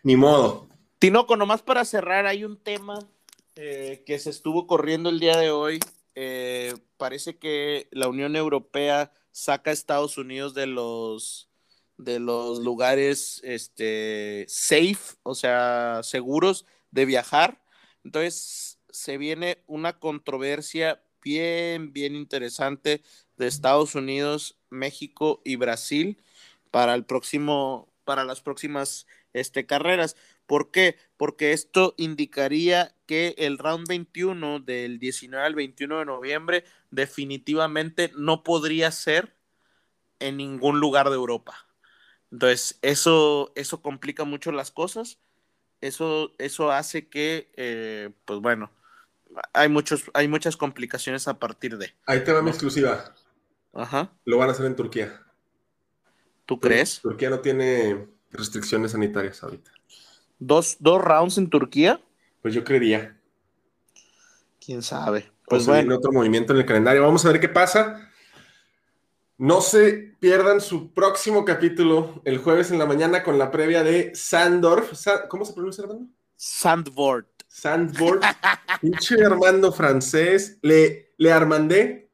[0.02, 0.68] ni modo.
[0.98, 2.98] Tinoco, nomás para cerrar, hay un tema
[3.54, 5.78] eh, que se estuvo corriendo el día de hoy.
[6.16, 11.48] Eh, parece que la Unión Europea saca a Estados Unidos de los
[11.96, 17.62] de los lugares este, safe, o sea, seguros de viajar.
[18.02, 23.02] Entonces se viene una controversia bien, bien interesante
[23.36, 26.22] de Estados Unidos, México y Brasil
[26.70, 30.16] para el próximo, para las próximas este, carreras.
[30.46, 30.96] ¿Por qué?
[31.18, 38.42] Porque esto indicaría que el round 21 del 19 al 21 de noviembre definitivamente no
[38.42, 39.34] podría ser
[40.20, 41.66] en ningún lugar de Europa.
[42.32, 45.18] Entonces, eso, eso complica mucho las cosas.
[45.82, 48.70] Eso, eso hace que, eh, pues bueno,
[49.52, 51.94] hay, muchos, hay muchas complicaciones a partir de.
[52.06, 53.14] Ahí te va mi exclusiva.
[53.74, 54.12] Ajá.
[54.24, 55.22] Lo van a hacer en Turquía.
[56.46, 57.00] ¿Tú crees?
[57.00, 59.70] Turquía no tiene restricciones sanitarias ahorita.
[60.38, 62.00] ¿Dos, dos rounds en Turquía?
[62.42, 63.20] Pues yo creería.
[64.64, 65.30] ¿Quién sabe?
[65.46, 65.96] Pues bueno.
[65.96, 67.02] otro movimiento en el calendario.
[67.02, 68.10] Vamos a ver qué pasa.
[69.36, 74.12] No se pierdan su próximo capítulo el jueves en la mañana con la previa de
[74.14, 74.94] Sandorf.
[74.94, 76.06] Sa- ¿Cómo se pronuncia, Armando?
[76.36, 77.26] Sandboard.
[77.48, 78.20] Sandborg.
[78.80, 80.58] Pinche Armando francés.
[80.62, 82.10] Le, le Armandé.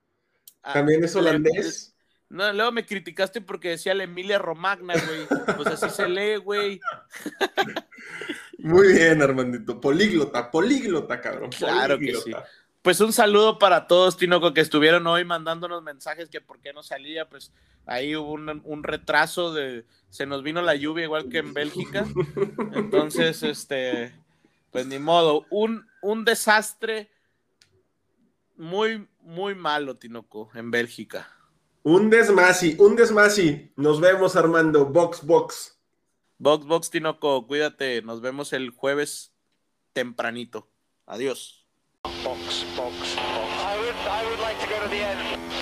[0.63, 1.95] Ah, También es holandés.
[2.31, 5.57] No, luego me criticaste porque decía la Emilia Romagna, güey.
[5.57, 6.81] Pues así se lee, güey.
[8.59, 9.81] Muy bien, Armandito.
[9.81, 11.51] Políglota, políglota, cabrón.
[11.51, 12.45] Claro que políglota.
[12.83, 16.83] Pues un saludo para todos, Tinoco, que estuvieron hoy mandándonos mensajes que por qué no
[16.83, 17.29] salía.
[17.29, 17.53] Pues
[17.87, 19.85] ahí hubo un, un retraso de.
[20.11, 22.05] Se nos vino la lluvia igual que en Bélgica.
[22.75, 24.13] Entonces, este.
[24.75, 25.47] Pues ni modo.
[25.51, 27.09] Un, un desastre
[28.57, 31.29] muy, muy malo, Tinoco, en Bélgica.
[31.85, 33.73] Un desmasi, un desmasi.
[33.77, 34.85] Nos vemos, Armando.
[34.85, 35.79] Box, box.
[36.39, 38.03] Box, box, Tinoco, cuídate.
[38.03, 39.33] Nos vemos el jueves
[39.93, 40.69] tempranito.
[41.07, 41.69] Adiós.
[42.03, 43.17] Box, box, box.
[43.17, 45.54] I would, I would like to go to the end.